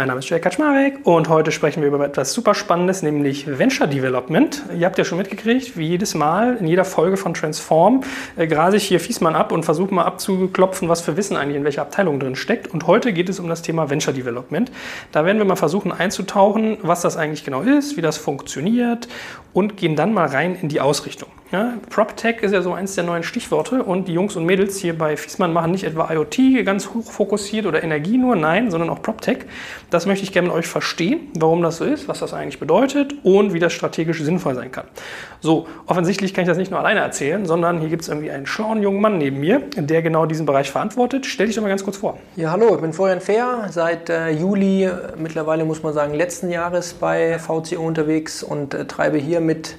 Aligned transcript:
Mein 0.00 0.08
Name 0.08 0.20
ist 0.20 0.30
Jay 0.30 0.40
Kaczmarek 0.40 1.00
und 1.02 1.28
heute 1.28 1.52
sprechen 1.52 1.82
wir 1.82 1.88
über 1.88 2.02
etwas 2.02 2.32
super 2.32 2.54
Spannendes, 2.54 3.02
nämlich 3.02 3.46
Venture 3.58 3.86
Development. 3.86 4.62
Ihr 4.74 4.86
habt 4.86 4.96
ja 4.96 5.04
schon 5.04 5.18
mitgekriegt, 5.18 5.76
wie 5.76 5.88
jedes 5.88 6.14
Mal 6.14 6.56
in 6.56 6.66
jeder 6.66 6.86
Folge 6.86 7.18
von 7.18 7.34
Transform 7.34 8.02
äh, 8.38 8.46
grase 8.46 8.78
ich 8.78 8.84
hier 8.84 8.98
Fiesmann 8.98 9.36
ab 9.36 9.52
und 9.52 9.62
versuche 9.62 9.92
mal 9.92 10.04
abzuklopfen, 10.04 10.88
was 10.88 11.02
für 11.02 11.18
Wissen 11.18 11.36
eigentlich 11.36 11.58
in 11.58 11.64
welcher 11.64 11.82
Abteilung 11.82 12.18
drin 12.18 12.34
steckt. 12.34 12.68
Und 12.68 12.86
heute 12.86 13.12
geht 13.12 13.28
es 13.28 13.40
um 13.40 13.48
das 13.50 13.60
Thema 13.60 13.90
Venture 13.90 14.14
Development. 14.14 14.72
Da 15.12 15.26
werden 15.26 15.36
wir 15.36 15.44
mal 15.44 15.56
versuchen 15.56 15.92
einzutauchen, 15.92 16.78
was 16.80 17.02
das 17.02 17.18
eigentlich 17.18 17.44
genau 17.44 17.60
ist, 17.60 17.98
wie 17.98 18.00
das 18.00 18.16
funktioniert 18.16 19.06
und 19.52 19.76
gehen 19.76 19.96
dann 19.96 20.14
mal 20.14 20.28
rein 20.28 20.54
in 20.54 20.70
die 20.70 20.80
Ausrichtung. 20.80 21.28
Ja, 21.52 21.74
PropTech 21.88 22.42
ist 22.42 22.52
ja 22.52 22.62
so 22.62 22.72
eins 22.72 22.94
der 22.94 23.02
neuen 23.02 23.24
Stichworte 23.24 23.82
und 23.82 24.06
die 24.06 24.12
Jungs 24.12 24.36
und 24.36 24.46
Mädels 24.46 24.78
hier 24.78 24.96
bei 24.96 25.16
Fiesmann 25.16 25.52
machen 25.52 25.72
nicht 25.72 25.82
etwa 25.82 26.08
IoT 26.08 26.64
ganz 26.64 26.90
hoch 26.94 27.10
fokussiert 27.10 27.66
oder 27.66 27.82
Energie 27.82 28.18
nur, 28.18 28.36
nein, 28.36 28.70
sondern 28.70 28.88
auch 28.88 29.02
PropTech. 29.02 29.38
Das 29.90 30.06
möchte 30.06 30.22
ich 30.22 30.32
gerne 30.32 30.46
mit 30.46 30.56
euch 30.56 30.68
verstehen, 30.68 31.22
warum 31.34 31.60
das 31.62 31.78
so 31.78 31.84
ist, 31.84 32.06
was 32.06 32.20
das 32.20 32.34
eigentlich 32.34 32.60
bedeutet 32.60 33.14
und 33.24 33.52
wie 33.52 33.58
das 33.58 33.72
strategisch 33.72 34.22
sinnvoll 34.22 34.54
sein 34.54 34.70
kann. 34.70 34.84
So, 35.40 35.66
offensichtlich 35.86 36.34
kann 36.34 36.42
ich 36.42 36.48
das 36.48 36.56
nicht 36.56 36.70
nur 36.70 36.78
alleine 36.78 37.00
erzählen, 37.00 37.44
sondern 37.44 37.80
hier 37.80 37.88
gibt 37.88 38.02
es 38.02 38.08
irgendwie 38.08 38.30
einen 38.30 38.46
schlauen 38.46 38.80
jungen 38.80 39.00
Mann 39.00 39.18
neben 39.18 39.40
mir, 39.40 39.60
der 39.74 40.02
genau 40.02 40.26
diesen 40.26 40.46
Bereich 40.46 40.70
verantwortet. 40.70 41.26
Stell 41.26 41.48
dich 41.48 41.56
doch 41.56 41.62
mal 41.62 41.68
ganz 41.68 41.82
kurz 41.82 41.96
vor. 41.96 42.18
Ja, 42.36 42.52
hallo, 42.52 42.76
ich 42.76 42.80
bin 42.80 42.92
Florian 42.92 43.20
Fehr, 43.20 43.66
seit 43.70 44.08
äh, 44.08 44.30
Juli, 44.30 44.88
mittlerweile 45.18 45.64
muss 45.64 45.82
man 45.82 45.94
sagen, 45.94 46.14
letzten 46.14 46.48
Jahres 46.48 46.94
bei 46.94 47.40
VCO 47.40 47.84
unterwegs 47.84 48.44
und 48.44 48.72
äh, 48.74 48.84
treibe 48.84 49.18
hier 49.18 49.40
mit 49.40 49.74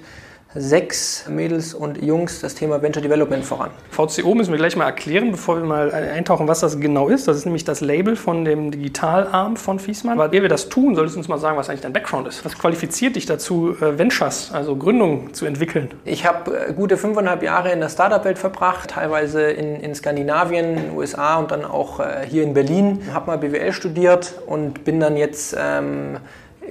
sechs 0.54 1.26
Mädels 1.30 1.73
und 1.73 2.02
Jungs 2.02 2.41
das 2.41 2.55
Thema 2.55 2.82
Venture 2.82 3.02
Development 3.02 3.44
voran. 3.44 3.71
VCO 3.90 4.35
müssen 4.35 4.52
wir 4.52 4.58
gleich 4.58 4.76
mal 4.76 4.85
erklären, 4.85 5.32
bevor 5.32 5.58
wir 5.58 5.66
mal 5.66 5.93
eintauchen, 5.93 6.48
was 6.48 6.60
das 6.60 6.80
genau 6.80 7.08
ist. 7.08 7.27
Das 7.27 7.38
ist 7.38 7.46
nämlich 7.46 7.63
das 7.63 7.80
Label 7.80 8.16
von 8.16 8.43
dem 8.43 8.71
Digitalarm 8.71 9.55
von 9.55 9.80
Fiesmann. 9.80 10.20
Aber 10.20 10.34
ehe 10.34 10.41
wir 10.41 10.49
das 10.49 10.68
tun, 10.68 10.96
solltest 10.96 11.16
du 11.16 11.20
uns 11.20 11.30
mal 11.30 11.38
sagen, 11.38 11.58
was 11.58 11.70
eigentlich 11.70 11.82
dein 11.82 11.93
Background 11.93 12.27
ist. 12.27 12.43
Was 12.43 12.58
qualifiziert 12.58 13.16
dich 13.16 13.26
dazu, 13.26 13.76
äh, 13.80 13.98
Ventures, 13.98 14.52
also 14.54 14.76
Gründungen 14.76 15.34
zu 15.34 15.46
entwickeln? 15.46 15.93
Ich 16.04 16.26
habe 16.26 16.68
äh, 16.68 16.74
gute 16.74 16.98
fünfeinhalb 16.98 17.43
Jahre 17.43 17.71
in 17.71 17.80
der 17.80 17.90
Startup-Welt 17.90 18.38
verbracht, 18.38 18.91
teilweise 18.91 19.43
in, 19.43 19.80
in 19.80 19.96
Skandinavien, 19.96 20.77
in 20.77 20.84
den 20.84 20.98
USA 20.98 21.38
und 21.38 21.52
dann 21.52 21.63
auch 21.63 22.02
äh, 22.02 22.26
hier 22.27 22.43
in 22.43 22.54
Berlin. 22.54 23.02
Habe 23.13 23.27
mal 23.27 23.38
BWL 23.38 23.71
studiert 23.71 24.34
und 24.48 24.84
bin 24.84 24.99
dann 24.99 25.15
jetzt 25.15 25.55
ähm, 25.58 26.18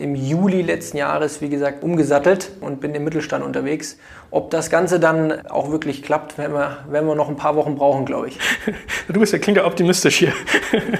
im 0.01 0.15
Juli 0.15 0.63
letzten 0.63 0.97
Jahres, 0.97 1.43
wie 1.43 1.51
gesagt, 1.51 1.85
umgesattelt 1.85 2.53
und 2.61 2.81
bin 2.81 2.95
im 2.95 3.05
Mittelstand 3.05 3.45
unterwegs. 3.45 3.99
Ob 4.33 4.51
das 4.51 4.71
Ganze 4.71 5.01
dann 5.01 5.47
auch 5.49 5.73
wirklich 5.73 6.03
klappt, 6.03 6.39
werden 6.39 6.53
wir, 6.53 6.79
werden 6.89 7.09
wir 7.09 7.17
noch 7.17 7.29
ein 7.29 7.37
paar 7.37 7.57
Wochen 7.57 7.75
brauchen, 7.75 8.05
glaube 8.05 8.29
ich. 8.29 8.39
Du 9.09 9.19
bist 9.19 9.33
ja 9.33 9.41
klingt 9.41 9.57
ja 9.57 9.65
optimistisch 9.65 10.19
hier. 10.19 10.33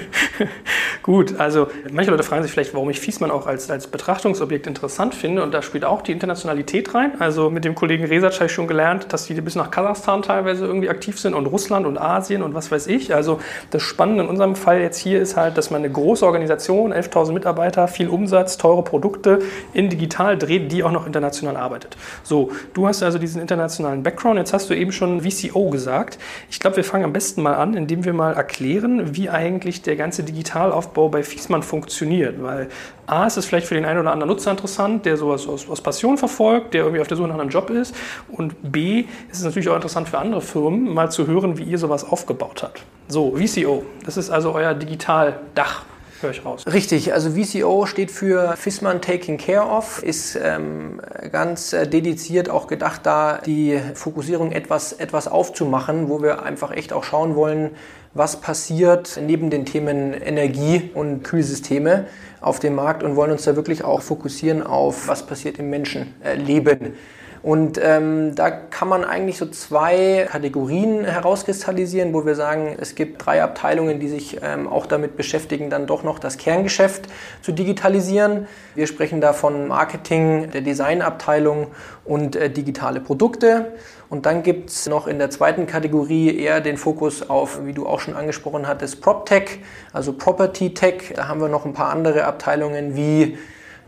Gut, 1.03 1.39
also 1.39 1.67
manche 1.91 2.11
Leute 2.11 2.23
fragen 2.23 2.43
sich 2.43 2.51
vielleicht, 2.51 2.73
warum 2.73 2.89
ich 2.89 2.99
Fiesmann 2.99 3.31
auch 3.31 3.47
als, 3.47 3.71
als 3.71 3.87
Betrachtungsobjekt 3.87 4.67
interessant 4.67 5.15
finde. 5.15 5.43
Und 5.43 5.53
da 5.53 5.61
spielt 5.61 5.85
auch 5.85 6.01
die 6.01 6.11
Internationalität 6.11 6.93
rein. 6.93 7.13
Also 7.19 7.49
mit 7.49 7.63
dem 7.63 7.73
Kollegen 7.73 8.03
Resac 8.03 8.35
habe 8.35 8.45
ich 8.45 8.51
schon 8.51 8.67
gelernt, 8.67 9.07
dass 9.13 9.25
die 9.25 9.33
bis 9.39 9.55
nach 9.55 9.71
Kasachstan 9.71 10.21
teilweise 10.21 10.65
irgendwie 10.65 10.89
aktiv 10.89 11.19
sind 11.19 11.33
und 11.33 11.45
Russland 11.45 11.87
und 11.87 11.97
Asien 11.97 12.43
und 12.43 12.53
was 12.53 12.69
weiß 12.69 12.87
ich. 12.87 13.15
Also 13.15 13.39
das 13.71 13.81
Spannende 13.81 14.23
in 14.23 14.29
unserem 14.29 14.55
Fall 14.55 14.81
jetzt 14.81 14.97
hier 14.97 15.21
ist 15.21 15.37
halt, 15.37 15.57
dass 15.57 15.71
man 15.71 15.83
eine 15.83 15.91
große 15.91 16.25
Organisation, 16.25 16.93
11.000 16.93 17.31
Mitarbeiter, 17.31 17.87
viel 17.87 18.09
Umsatz, 18.09 18.57
teure 18.57 18.83
Produkte 18.83 19.39
in 19.73 19.89
digital 19.89 20.37
dreht, 20.37 20.71
die 20.71 20.83
auch 20.83 20.91
noch 20.91 21.07
international 21.07 21.55
arbeitet. 21.55 21.97
So, 22.23 22.51
du 22.73 22.87
hast 22.87 23.01
also 23.01 23.17
diesen 23.21 23.41
internationalen 23.41 24.03
Background. 24.03 24.37
Jetzt 24.37 24.53
hast 24.53 24.69
du 24.69 24.73
eben 24.73 24.91
schon 24.91 25.21
VCO 25.21 25.69
gesagt. 25.69 26.19
Ich 26.49 26.59
glaube, 26.59 26.75
wir 26.75 26.83
fangen 26.83 27.05
am 27.05 27.13
besten 27.13 27.41
mal 27.41 27.53
an, 27.53 27.75
indem 27.75 28.03
wir 28.03 28.13
mal 28.13 28.33
erklären, 28.33 29.15
wie 29.15 29.29
eigentlich 29.29 29.81
der 29.81 29.95
ganze 29.95 30.23
Digitalaufbau 30.23 31.09
bei 31.09 31.23
Fiesmann 31.23 31.63
funktioniert. 31.63 32.41
Weil 32.43 32.67
A, 33.07 33.25
ist 33.25 33.37
es 33.37 33.45
vielleicht 33.45 33.67
für 33.67 33.75
den 33.75 33.85
einen 33.85 33.99
oder 33.99 34.11
anderen 34.11 34.29
Nutzer 34.29 34.51
interessant, 34.51 35.05
der 35.05 35.17
sowas 35.17 35.47
aus, 35.47 35.69
aus 35.69 35.81
Passion 35.81 36.17
verfolgt, 36.17 36.73
der 36.73 36.81
irgendwie 36.81 37.01
auf 37.01 37.07
der 37.07 37.17
Suche 37.17 37.29
nach 37.29 37.39
einem 37.39 37.49
Job 37.49 37.69
ist. 37.69 37.95
Und 38.29 38.55
B, 38.61 39.05
ist 39.31 39.39
es 39.39 39.43
natürlich 39.43 39.69
auch 39.69 39.75
interessant 39.75 40.09
für 40.09 40.19
andere 40.19 40.41
Firmen, 40.41 40.93
mal 40.93 41.11
zu 41.11 41.27
hören, 41.27 41.57
wie 41.57 41.63
ihr 41.63 41.77
sowas 41.77 42.03
aufgebaut 42.03 42.63
habt. 42.63 42.83
So, 43.07 43.35
VCO, 43.35 43.83
das 44.05 44.17
ist 44.17 44.29
also 44.29 44.53
euer 44.53 44.73
Digitaldach 44.73 45.83
höre 46.21 46.31
ich 46.31 46.45
raus. 46.45 46.65
Richtig, 46.71 47.13
also 47.13 47.31
VCO 47.31 47.85
steht 47.85 48.11
für 48.11 48.55
Fissmann 48.57 49.01
Taking 49.01 49.37
Care 49.37 49.67
of, 49.67 50.03
ist 50.03 50.35
ähm, 50.35 51.01
ganz 51.31 51.73
äh, 51.73 51.87
dediziert 51.87 52.49
auch 52.49 52.67
gedacht, 52.67 53.01
da 53.03 53.39
die 53.45 53.79
Fokussierung 53.93 54.51
etwas, 54.51 54.93
etwas 54.93 55.27
aufzumachen, 55.27 56.09
wo 56.09 56.21
wir 56.21 56.43
einfach 56.43 56.71
echt 56.71 56.93
auch 56.93 57.03
schauen 57.03 57.35
wollen, 57.35 57.71
was 58.13 58.41
passiert 58.41 59.19
neben 59.25 59.49
den 59.49 59.65
Themen 59.65 60.13
Energie 60.13 60.91
und 60.93 61.23
Kühlsysteme 61.23 62.07
auf 62.41 62.59
dem 62.59 62.75
Markt 62.75 63.03
und 63.03 63.15
wollen 63.15 63.31
uns 63.31 63.43
da 63.43 63.55
wirklich 63.55 63.83
auch 63.83 64.01
fokussieren 64.01 64.63
auf, 64.63 65.07
was 65.07 65.25
passiert 65.25 65.59
im 65.59 65.69
Menschenleben. 65.69 66.95
Und 67.43 67.79
ähm, 67.83 68.35
da 68.35 68.51
kann 68.51 68.87
man 68.87 69.03
eigentlich 69.03 69.37
so 69.37 69.47
zwei 69.47 70.27
Kategorien 70.29 71.05
herauskristallisieren, 71.05 72.13
wo 72.13 72.23
wir 72.25 72.35
sagen, 72.35 72.77
es 72.79 72.93
gibt 72.93 73.25
drei 73.25 73.41
Abteilungen, 73.41 73.99
die 73.99 74.09
sich 74.09 74.37
ähm, 74.43 74.67
auch 74.67 74.85
damit 74.85 75.17
beschäftigen, 75.17 75.71
dann 75.71 75.87
doch 75.87 76.03
noch 76.03 76.19
das 76.19 76.37
Kerngeschäft 76.37 77.07
zu 77.41 77.51
digitalisieren. 77.51 78.47
Wir 78.75 78.85
sprechen 78.85 79.21
da 79.21 79.33
von 79.33 79.67
Marketing, 79.67 80.51
der 80.51 80.61
Designabteilung 80.61 81.67
und 82.05 82.35
äh, 82.35 82.51
digitale 82.51 82.99
Produkte. 82.99 83.73
Und 84.09 84.27
dann 84.27 84.43
gibt 84.43 84.69
es 84.69 84.87
noch 84.87 85.07
in 85.07 85.17
der 85.17 85.31
zweiten 85.31 85.65
Kategorie 85.65 86.37
eher 86.37 86.61
den 86.61 86.77
Fokus 86.77 87.27
auf, 87.27 87.65
wie 87.65 87.73
du 87.73 87.87
auch 87.87 88.01
schon 88.01 88.15
angesprochen 88.15 88.67
hattest, 88.67 89.01
PropTech, 89.01 89.61
also 89.93 90.13
Property 90.13 90.75
Tech. 90.75 91.13
Da 91.15 91.27
haben 91.27 91.41
wir 91.41 91.47
noch 91.47 91.65
ein 91.65 91.73
paar 91.73 91.89
andere 91.89 92.25
Abteilungen 92.25 92.95
wie 92.95 93.37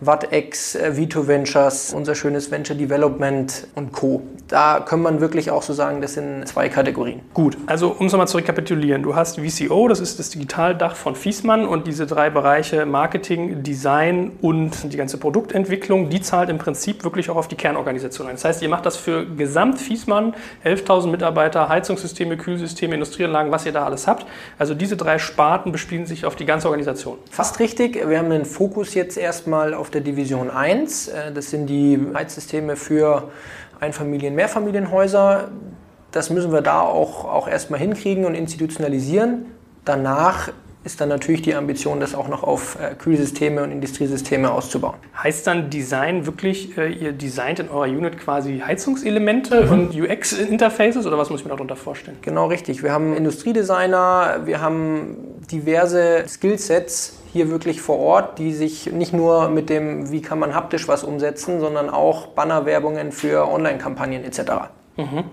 Vattex, 0.01 0.75
äh, 0.75 0.97
Vito 0.97 1.27
Ventures, 1.27 1.93
unser 1.93 2.15
schönes 2.15 2.51
Venture 2.51 2.75
Development 2.75 3.67
und 3.75 3.91
Co. 3.93 4.21
Da 4.47 4.81
kann 4.81 5.01
man 5.01 5.21
wirklich 5.21 5.51
auch 5.51 5.63
so 5.63 5.73
sagen, 5.73 6.01
das 6.01 6.13
sind 6.13 6.47
zwei 6.47 6.69
Kategorien. 6.69 7.21
Gut, 7.33 7.57
also 7.65 7.95
um 7.97 8.07
es 8.07 8.11
nochmal 8.11 8.27
zu 8.27 8.37
rekapitulieren. 8.37 9.01
Du 9.01 9.15
hast 9.15 9.39
VCO, 9.39 9.87
das 9.87 9.99
ist 9.99 10.19
das 10.19 10.29
Digitaldach 10.29 10.95
von 10.95 11.15
Fiesmann 11.15 11.65
und 11.65 11.87
diese 11.87 12.05
drei 12.05 12.29
Bereiche 12.29 12.85
Marketing, 12.85 13.63
Design 13.63 14.33
und 14.41 14.91
die 14.91 14.97
ganze 14.97 15.17
Produktentwicklung, 15.17 16.09
die 16.09 16.21
zahlt 16.21 16.49
im 16.49 16.57
Prinzip 16.57 17.03
wirklich 17.03 17.29
auch 17.29 17.37
auf 17.37 17.47
die 17.47 17.55
Kernorganisation 17.55 18.27
ein. 18.27 18.35
Das 18.35 18.45
heißt, 18.45 18.61
ihr 18.61 18.69
macht 18.69 18.85
das 18.85 18.97
für 18.97 19.25
gesamt 19.25 19.79
Fiesmann, 19.79 20.33
11.000 20.65 21.07
Mitarbeiter, 21.07 21.69
Heizungssysteme, 21.69 22.37
Kühlsysteme, 22.37 22.95
Industrieanlagen, 22.95 23.51
was 23.51 23.65
ihr 23.65 23.71
da 23.71 23.85
alles 23.85 24.07
habt. 24.07 24.25
Also 24.59 24.73
diese 24.73 24.97
drei 24.97 25.19
Sparten 25.19 25.71
bespielen 25.71 26.05
sich 26.05 26.25
auf 26.25 26.35
die 26.35 26.45
ganze 26.45 26.67
Organisation. 26.67 27.17
Fast 27.31 27.59
richtig. 27.59 27.95
Wir 28.07 28.17
haben 28.17 28.31
einen 28.31 28.45
Fokus 28.45 28.93
jetzt 28.93 29.17
erstmal 29.17 29.73
auf 29.73 29.89
der 29.93 30.01
Division 30.01 30.49
1. 30.49 31.07
Äh, 31.07 31.31
das 31.31 31.49
sind 31.49 31.67
die 31.67 31.99
Heizsysteme 32.13 32.75
für 32.75 33.31
Einfamilien-, 33.79 34.35
Mehrfamilienhäuser. 34.35 35.49
Das 36.11 36.29
müssen 36.29 36.51
wir 36.51 36.61
da 36.61 36.81
auch, 36.81 37.25
auch 37.25 37.47
erstmal 37.47 37.79
hinkriegen 37.79 38.25
und 38.25 38.35
institutionalisieren. 38.35 39.45
Danach 39.85 40.49
ist 40.83 40.99
dann 40.99 41.09
natürlich 41.09 41.41
die 41.41 41.55
Ambition, 41.55 41.99
das 41.99 42.13
auch 42.13 42.27
noch 42.27 42.44
auf 42.44 42.77
äh, 42.79 42.95
Kühlsysteme 42.95 43.63
und 43.63 43.71
Industriesysteme 43.71 44.51
auszubauen. 44.51 44.95
Heißt 45.21 45.47
dann 45.47 45.69
Design 45.69 46.25
wirklich, 46.25 46.77
äh, 46.77 46.91
ihr 46.91 47.13
designt 47.13 47.59
in 47.59 47.69
eurer 47.69 47.85
Unit 47.85 48.19
quasi 48.19 48.59
Heizungselemente 48.59 49.66
mhm. 49.66 49.72
und 49.72 49.95
UX-Interfaces 49.95 51.05
oder 51.05 51.17
was 51.17 51.29
muss 51.29 51.39
ich 51.39 51.45
mir 51.45 51.51
darunter 51.51 51.75
vorstellen? 51.75 52.17
Genau 52.22 52.47
richtig. 52.47 52.83
Wir 52.83 52.91
haben 52.91 53.16
Industriedesigner, 53.16 54.41
wir 54.45 54.61
haben 54.61 55.17
diverse 55.51 56.25
Skillsets, 56.27 57.19
hier 57.31 57.49
wirklich 57.49 57.81
vor 57.81 57.97
Ort, 57.97 58.38
die 58.38 58.53
sich 58.53 58.91
nicht 58.91 59.11
nur 59.11 59.49
mit 59.49 59.69
dem, 59.69 60.11
wie 60.11 60.22
kann 60.22 60.38
man 60.38 60.53
haptisch 60.53 60.88
was 60.88 61.03
umsetzen, 61.03 61.59
sondern 61.59 61.89
auch 61.89 62.27
Bannerwerbungen 62.27 63.11
für 63.11 63.47
Online-Kampagnen 63.47 64.23
etc. 64.23 64.41
Mhm. 64.95 65.23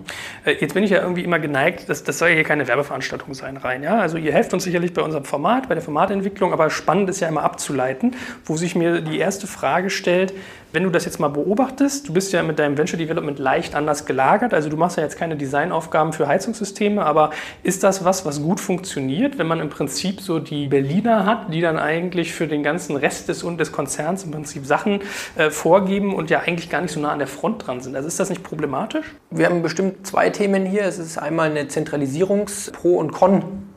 Jetzt 0.46 0.72
bin 0.72 0.84
ich 0.84 0.90
ja 0.90 1.02
irgendwie 1.02 1.22
immer 1.22 1.38
geneigt, 1.38 1.88
das, 1.88 2.02
das 2.02 2.18
soll 2.18 2.30
ja 2.30 2.34
hier 2.34 2.44
keine 2.44 2.66
Werbeveranstaltung 2.66 3.34
sein 3.34 3.58
rein. 3.58 3.82
Ja? 3.82 3.98
Also 3.98 4.16
ihr 4.16 4.32
helft 4.32 4.54
uns 4.54 4.64
sicherlich 4.64 4.94
bei 4.94 5.02
unserem 5.02 5.24
Format, 5.24 5.68
bei 5.68 5.74
der 5.74 5.82
Formatentwicklung, 5.82 6.52
aber 6.52 6.70
spannend 6.70 7.10
ist 7.10 7.20
ja 7.20 7.28
immer 7.28 7.42
abzuleiten, 7.42 8.16
wo 8.46 8.56
sich 8.56 8.74
mir 8.74 9.02
die 9.02 9.18
erste 9.18 9.46
Frage 9.46 9.90
stellt, 9.90 10.32
wenn 10.72 10.84
du 10.84 10.90
das 10.90 11.04
jetzt 11.04 11.18
mal 11.18 11.28
beobachtest, 11.28 12.08
du 12.08 12.12
bist 12.12 12.32
ja 12.32 12.42
mit 12.42 12.58
deinem 12.58 12.78
Venture 12.78 12.98
Development 12.98 13.38
leicht 13.38 13.74
anders 13.74 14.06
gelagert, 14.06 14.54
also 14.54 14.68
du 14.68 14.76
machst 14.76 14.96
ja 14.96 15.02
jetzt 15.02 15.18
keine 15.18 15.36
Designaufgaben 15.36 16.12
für 16.12 16.28
Heizungssysteme, 16.28 17.04
aber 17.04 17.30
ist 17.62 17.82
das 17.82 18.04
was, 18.04 18.24
was 18.24 18.42
gut 18.42 18.60
funktioniert, 18.60 19.38
wenn 19.38 19.46
man 19.46 19.60
im 19.60 19.68
Prinzip 19.68 20.20
so 20.20 20.38
die 20.38 20.68
Berliner 20.68 21.26
hat, 21.26 21.52
die 21.52 21.60
dann 21.60 21.78
eigentlich 21.78 22.32
für 22.32 22.46
den 22.46 22.62
ganzen 22.62 22.96
Rest 22.96 23.28
des 23.28 23.42
und 23.42 23.58
des 23.58 23.72
Konzerns 23.72 24.24
im 24.24 24.30
Prinzip 24.30 24.66
Sachen 24.66 25.00
äh, 25.36 25.50
vorgeben 25.50 26.14
und 26.14 26.30
ja 26.30 26.40
eigentlich 26.40 26.70
gar 26.70 26.80
nicht 26.80 26.92
so 26.92 27.00
nah 27.00 27.12
an 27.12 27.18
der 27.18 27.28
Front 27.28 27.66
dran 27.66 27.80
sind? 27.80 27.96
Also 27.96 28.08
ist 28.08 28.20
das 28.20 28.30
nicht 28.30 28.42
problematisch? 28.42 29.06
Wir 29.30 29.46
haben 29.46 29.62
bestimmt 29.62 30.06
zwei 30.06 30.30
Themen 30.30 30.66
hier. 30.66 30.82
Es 30.82 30.98
ist 30.98 31.18
einmal 31.18 31.50
eine 31.50 31.68
Zentralisierungs-Pro- 31.68 32.96
und 32.96 33.12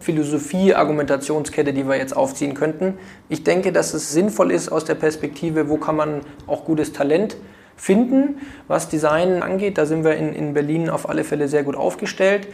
Con-Philosophie, 0.03 0.73
Argumentationskette, 0.73 1.71
die 1.71 1.87
wir 1.87 1.95
jetzt 1.95 2.15
aufziehen 2.15 2.55
könnten. 2.55 2.95
Ich 3.29 3.45
denke, 3.45 3.71
dass 3.71 3.93
es 3.93 4.11
sinnvoll 4.11 4.51
ist 4.51 4.69
aus 4.69 4.83
der 4.83 4.95
Perspektive, 4.95 5.69
wo 5.69 5.77
kann 5.77 5.95
man 5.95 6.21
auch 6.45 6.65
gutes 6.65 6.91
Talent 6.91 7.37
finden, 7.77 8.41
was 8.67 8.89
Design 8.89 9.41
angeht. 9.41 9.77
Da 9.77 9.85
sind 9.85 10.03
wir 10.03 10.15
in, 10.15 10.33
in 10.33 10.53
Berlin 10.53 10.89
auf 10.89 11.07
alle 11.07 11.23
Fälle 11.23 11.47
sehr 11.47 11.63
gut 11.63 11.77
aufgestellt. 11.77 12.47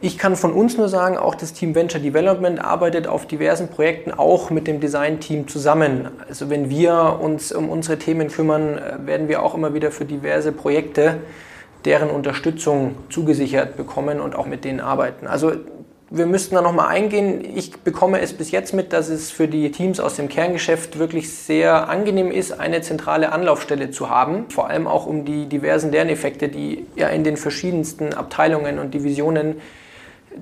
Ich 0.00 0.16
kann 0.16 0.36
von 0.36 0.54
uns 0.54 0.78
nur 0.78 0.88
sagen, 0.88 1.18
auch 1.18 1.34
das 1.34 1.52
Team 1.52 1.74
Venture 1.74 2.00
Development 2.00 2.64
arbeitet 2.64 3.06
auf 3.06 3.26
diversen 3.26 3.68
Projekten 3.68 4.12
auch 4.12 4.48
mit 4.48 4.66
dem 4.66 4.80
Design-Team 4.80 5.48
zusammen. 5.48 6.08
Also 6.26 6.48
wenn 6.48 6.70
wir 6.70 7.18
uns 7.20 7.52
um 7.52 7.68
unsere 7.68 7.98
Themen 7.98 8.28
kümmern, 8.28 8.78
äh, 8.78 9.06
werden 9.06 9.28
wir 9.28 9.42
auch 9.42 9.54
immer 9.54 9.74
wieder 9.74 9.90
für 9.90 10.06
diverse 10.06 10.52
Projekte 10.52 11.18
deren 11.84 12.10
Unterstützung 12.10 12.94
zugesichert 13.08 13.76
bekommen 13.76 14.20
und 14.20 14.34
auch 14.34 14.46
mit 14.46 14.64
denen 14.64 14.80
arbeiten. 14.80 15.26
Also 15.26 15.52
wir 16.10 16.26
müssten 16.26 16.56
da 16.56 16.62
nochmal 16.62 16.88
eingehen. 16.88 17.44
Ich 17.56 17.70
bekomme 17.82 18.20
es 18.20 18.32
bis 18.32 18.50
jetzt 18.50 18.74
mit, 18.74 18.92
dass 18.92 19.08
es 19.08 19.30
für 19.30 19.46
die 19.46 19.70
Teams 19.70 20.00
aus 20.00 20.16
dem 20.16 20.28
Kerngeschäft 20.28 20.98
wirklich 20.98 21.32
sehr 21.32 21.88
angenehm 21.88 22.32
ist, 22.32 22.58
eine 22.58 22.80
zentrale 22.82 23.30
Anlaufstelle 23.30 23.92
zu 23.92 24.10
haben. 24.10 24.46
Vor 24.50 24.68
allem 24.68 24.88
auch 24.88 25.06
um 25.06 25.24
die 25.24 25.46
diversen 25.46 25.92
Lerneffekte, 25.92 26.48
die 26.48 26.84
ja 26.96 27.08
in 27.08 27.22
den 27.22 27.36
verschiedensten 27.36 28.12
Abteilungen 28.12 28.80
und 28.80 28.92
Divisionen 28.92 29.60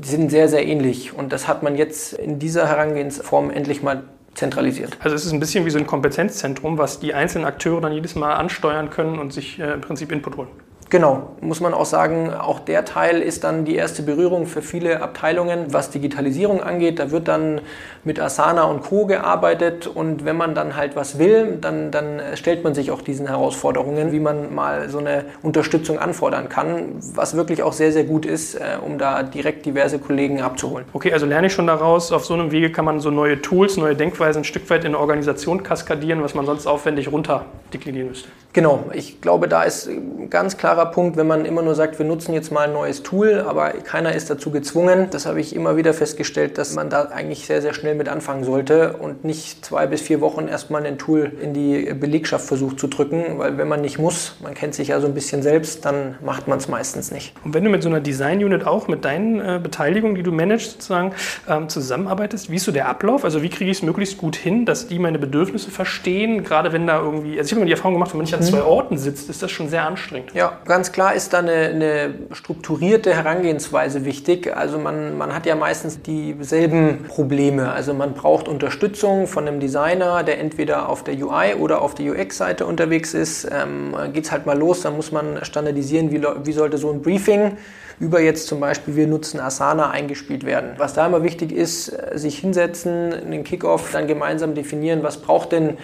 sind 0.01 0.31
sehr, 0.31 0.49
sehr 0.49 0.67
ähnlich. 0.67 1.13
Und 1.13 1.33
das 1.33 1.49
hat 1.49 1.63
man 1.63 1.77
jetzt 1.77 2.15
in 2.15 2.39
dieser 2.39 2.67
Herangehensform 2.67 3.51
endlich 3.51 3.83
mal 3.83 4.05
zentralisiert. 4.35 4.97
Also 5.01 5.17
es 5.17 5.27
ist 5.27 5.33
ein 5.33 5.41
bisschen 5.41 5.67
wie 5.67 5.71
so 5.71 5.79
ein 5.79 5.87
Kompetenzzentrum, 5.87 6.79
was 6.79 6.99
die 6.99 7.13
einzelnen 7.13 7.45
Akteure 7.45 7.83
dann 7.83 7.93
jedes 7.93 8.15
Mal 8.15 8.35
ansteuern 8.35 8.89
können 8.89 9.19
und 9.19 9.35
sich 9.35 9.59
äh, 9.59 9.73
im 9.75 9.81
Prinzip 9.83 10.13
Input 10.13 10.37
holen. 10.39 10.49
Genau, 10.91 11.37
muss 11.43 11.61
man 11.61 11.75
auch 11.75 11.85
sagen, 11.85 12.33
auch 12.33 12.61
der 12.61 12.87
Teil 12.87 13.21
ist 13.21 13.45
dann 13.45 13.67
die 13.67 13.77
erste 13.77 14.03
Berührung 14.03 14.47
für 14.47 14.63
viele 14.63 15.03
Abteilungen, 15.03 15.67
was 15.71 15.91
Digitalisierung 15.91 16.63
angeht. 16.63 16.99
Da 16.99 17.11
wird 17.11 17.29
dann 17.29 17.61
mit 18.05 18.19
Asana 18.19 18.63
und 18.63 18.83
Co. 18.83 19.05
gearbeitet 19.05 19.87
und 19.87 20.25
wenn 20.25 20.39
man 20.39 20.55
dann 20.55 20.77
halt 20.77 20.97
was 20.97 21.19
will, 21.19 21.59
dann, 21.61 21.91
dann 21.91 22.23
stellt 22.37 22.65
man 22.65 22.75
sich 22.75 22.91
auch 22.91 23.03
diesen 23.03 23.27
Herausforderungen, 23.27 24.13
wie 24.13 24.21
man 24.21 24.55
mal 24.55 24.89
so 24.89 24.97
eine 24.97 25.27
Unterstützung 25.43 25.99
anfordern 25.99 26.49
kann, 26.49 26.95
was 27.15 27.37
wirklich 27.37 27.63
auch 27.63 27.75
sehr, 27.75 27.93
sehr 27.93 28.05
gut 28.05 28.25
ist, 28.25 28.55
äh, 28.55 28.79
um 28.83 28.97
da 28.97 29.23
direkt 29.23 29.67
diverse 29.67 29.99
Kollegen 29.99 30.41
abzuholen. 30.41 30.87
Okay, 30.95 31.13
also 31.13 31.27
lerne 31.27 31.49
ich 31.49 31.53
schon 31.53 31.67
daraus, 31.67 32.13
auf 32.13 32.25
so 32.25 32.33
einem 32.33 32.51
Wege 32.51 32.73
kann 32.73 32.87
man 32.87 33.01
so 33.01 33.11
neue 33.11 33.43
Tools, 33.43 33.77
neue 33.77 33.95
Denkweisen 33.95 34.41
ein 34.41 34.45
Stück 34.45 34.71
weit 34.71 34.85
in 34.85 34.89
eine 34.89 34.99
Organisation 34.99 35.63
kaskadieren, 35.63 36.23
was 36.23 36.35
man 36.35 36.47
sonst 36.47 36.67
aufwendig 36.67 37.13
runter 37.13 37.45
deklinieren 37.75 38.09
müsste. 38.09 38.31
Genau, 38.55 38.85
ich 38.95 39.21
glaube, 39.21 39.47
da 39.47 39.63
ist 39.65 39.91
ganz 40.31 40.57
klarer 40.79 40.91
Punkt, 40.93 41.17
wenn 41.17 41.27
man 41.27 41.45
immer 41.45 41.63
nur 41.63 41.75
sagt, 41.75 41.99
wir 41.99 42.07
nutzen 42.07 42.33
jetzt 42.35 42.53
mal 42.53 42.69
ein 42.69 42.73
neues 42.73 43.03
Tool, 43.03 43.45
aber 43.47 43.71
keiner 43.71 44.15
ist 44.15 44.31
dazu 44.31 44.51
gezwungen. 44.51 45.09
Das 45.11 45.27
habe 45.27 45.41
ich 45.41 45.57
immer 45.57 45.77
wieder 45.77 45.93
festgestellt, 45.93 46.57
dass 46.57 46.75
man 46.75 46.89
da 46.89 47.07
eigentlich 47.07 47.47
sehr, 47.47 47.63
sehr 47.63 47.75
schnell 47.75 47.97
mit 47.97 48.09
anfangen 48.09 48.45
sollte 48.45 48.93
und 48.93 49.25
nicht 49.25 49.65
zwei 49.65 49.87
bis 49.87 50.03
vier 50.03 50.21
Wochen 50.21 50.47
erstmal 50.47 50.87
ein 50.87 50.97
Tool 50.97 51.33
in 51.43 51.53
die 51.53 51.93
Belegschaft 51.95 52.47
versucht 52.47 52.79
zu 52.79 52.87
drücken, 52.87 53.39
weil 53.39 53.59
wenn 53.59 53.67
man 53.67 53.81
nicht 53.81 53.99
muss, 53.99 54.37
man 54.41 54.55
kennt 54.55 54.75
sich 54.75 54.89
ja 54.89 55.01
so 55.01 55.09
ein 55.09 55.15
bisschen 55.15 55.43
selbst, 55.43 55.85
dann 55.85 56.17
macht 56.25 56.47
man 56.47 56.59
es 56.59 56.69
meistens 56.69 57.11
nicht. 57.11 57.35
Und 57.45 57.55
wenn 57.55 57.65
du 57.65 57.71
mit 57.71 57.83
so 57.83 57.89
einer 57.89 58.01
Design-Unit 58.01 58.65
auch 58.65 58.87
mit 58.87 59.05
deinen 59.05 59.41
äh, 59.41 59.61
Beteiligungen, 59.61 60.15
die 60.15 60.23
du 60.23 60.31
managst, 60.31 60.73
sozusagen 60.73 61.13
ähm, 61.49 61.69
zusammenarbeitest, 61.69 62.51
wie 62.51 62.57
ist 62.57 62.65
so 62.65 62.73
der 62.73 62.89
Ablauf? 62.89 63.25
Also 63.25 63.43
wie 63.43 63.49
kriege 63.49 63.71
ich 63.71 63.79
es 63.79 63.83
möglichst 63.83 64.19
gut 64.19 64.37
hin, 64.37 64.65
dass 64.65 64.87
die 64.87 65.01
meine 65.01 65.19
Bedürfnisse 65.19 65.71
verstehen, 65.71 66.45
gerade 66.45 66.73
wenn 66.73 66.87
da 66.87 67.01
irgendwie, 67.01 67.39
also 67.39 67.47
ich 67.47 67.53
habe 67.53 67.61
immer 67.61 67.67
die 67.67 67.73
Erfahrung 67.73 67.95
gemacht, 67.95 68.13
wenn 68.13 68.19
man 68.19 68.25
nicht 68.27 68.35
an 68.35 68.43
zwei 68.43 68.59
mhm. 68.59 68.67
Orten 68.67 68.99
sitzt, 68.99 69.29
ist 69.29 69.43
das 69.43 69.51
schon 69.51 69.69
sehr 69.69 69.85
anstrengend. 69.85 70.33
Ja, 70.35 70.59
ganz 70.69 70.93
klar 70.93 71.15
ist 71.15 71.33
da 71.33 71.39
eine, 71.39 71.53
eine 71.53 72.15
strukturierte 72.33 73.15
Herangehensweise 73.15 74.05
wichtig. 74.05 74.57
Also 74.57 74.79
man, 74.79 75.19
man 75.19 75.35
hat 75.35 75.47
ja 75.47 75.57
meistens 75.57 76.01
dieselben 76.03 77.05
Probleme. 77.09 77.73
Also 77.73 77.95
man 77.95 78.15
braucht 78.15 78.47
Unterstützung 78.47 79.27
von 79.27 79.49
einem 79.49 79.59
Designer, 79.59 80.23
der 80.23 80.39
entweder 80.39 80.89
auf 80.89 81.03
der 81.03 81.15
UI 81.15 81.55
oder 81.59 81.83
auf 81.83 81.95
der 81.95 82.13
UX-Seite 82.13 82.67
unterwegs 82.67 83.15
ist. 83.15 83.49
Ähm, 83.51 83.97
Geht 84.13 84.27
es 84.27 84.33
halt 84.33 84.47
mal 84.47 84.57
los, 84.57 84.83
dann 84.83 84.95
muss 84.95 85.11
man 85.11 85.45
standardisieren, 85.45 86.13
wie, 86.13 86.23
wie 86.23 86.53
sollte 86.53 86.79
so 86.79 86.91
ein 86.91 87.03
Briefing 87.03 87.57
über 88.01 88.21
jetzt 88.21 88.47
zum 88.47 88.61
Beispiel, 88.61 88.95
wir 88.97 89.07
nutzen 89.07 89.41
Asana 89.41 89.91
eingespielt 89.91 90.45
werden. 90.45 90.75
Was 90.77 90.95
da 90.95 91.07
immer 91.07 91.23
wichtig 91.23 91.53
ist, 91.53 91.89
äh, 91.89 92.17
sich 92.17 92.39
hinsetzen, 92.39 93.13
einen 93.13 93.45
Kickoff, 93.45 93.91
dann 93.93 94.07
gemeinsam 94.07 94.55
definieren, 94.55 95.03
was 95.03 95.19
braucht 95.19 95.53
denn 95.53 95.79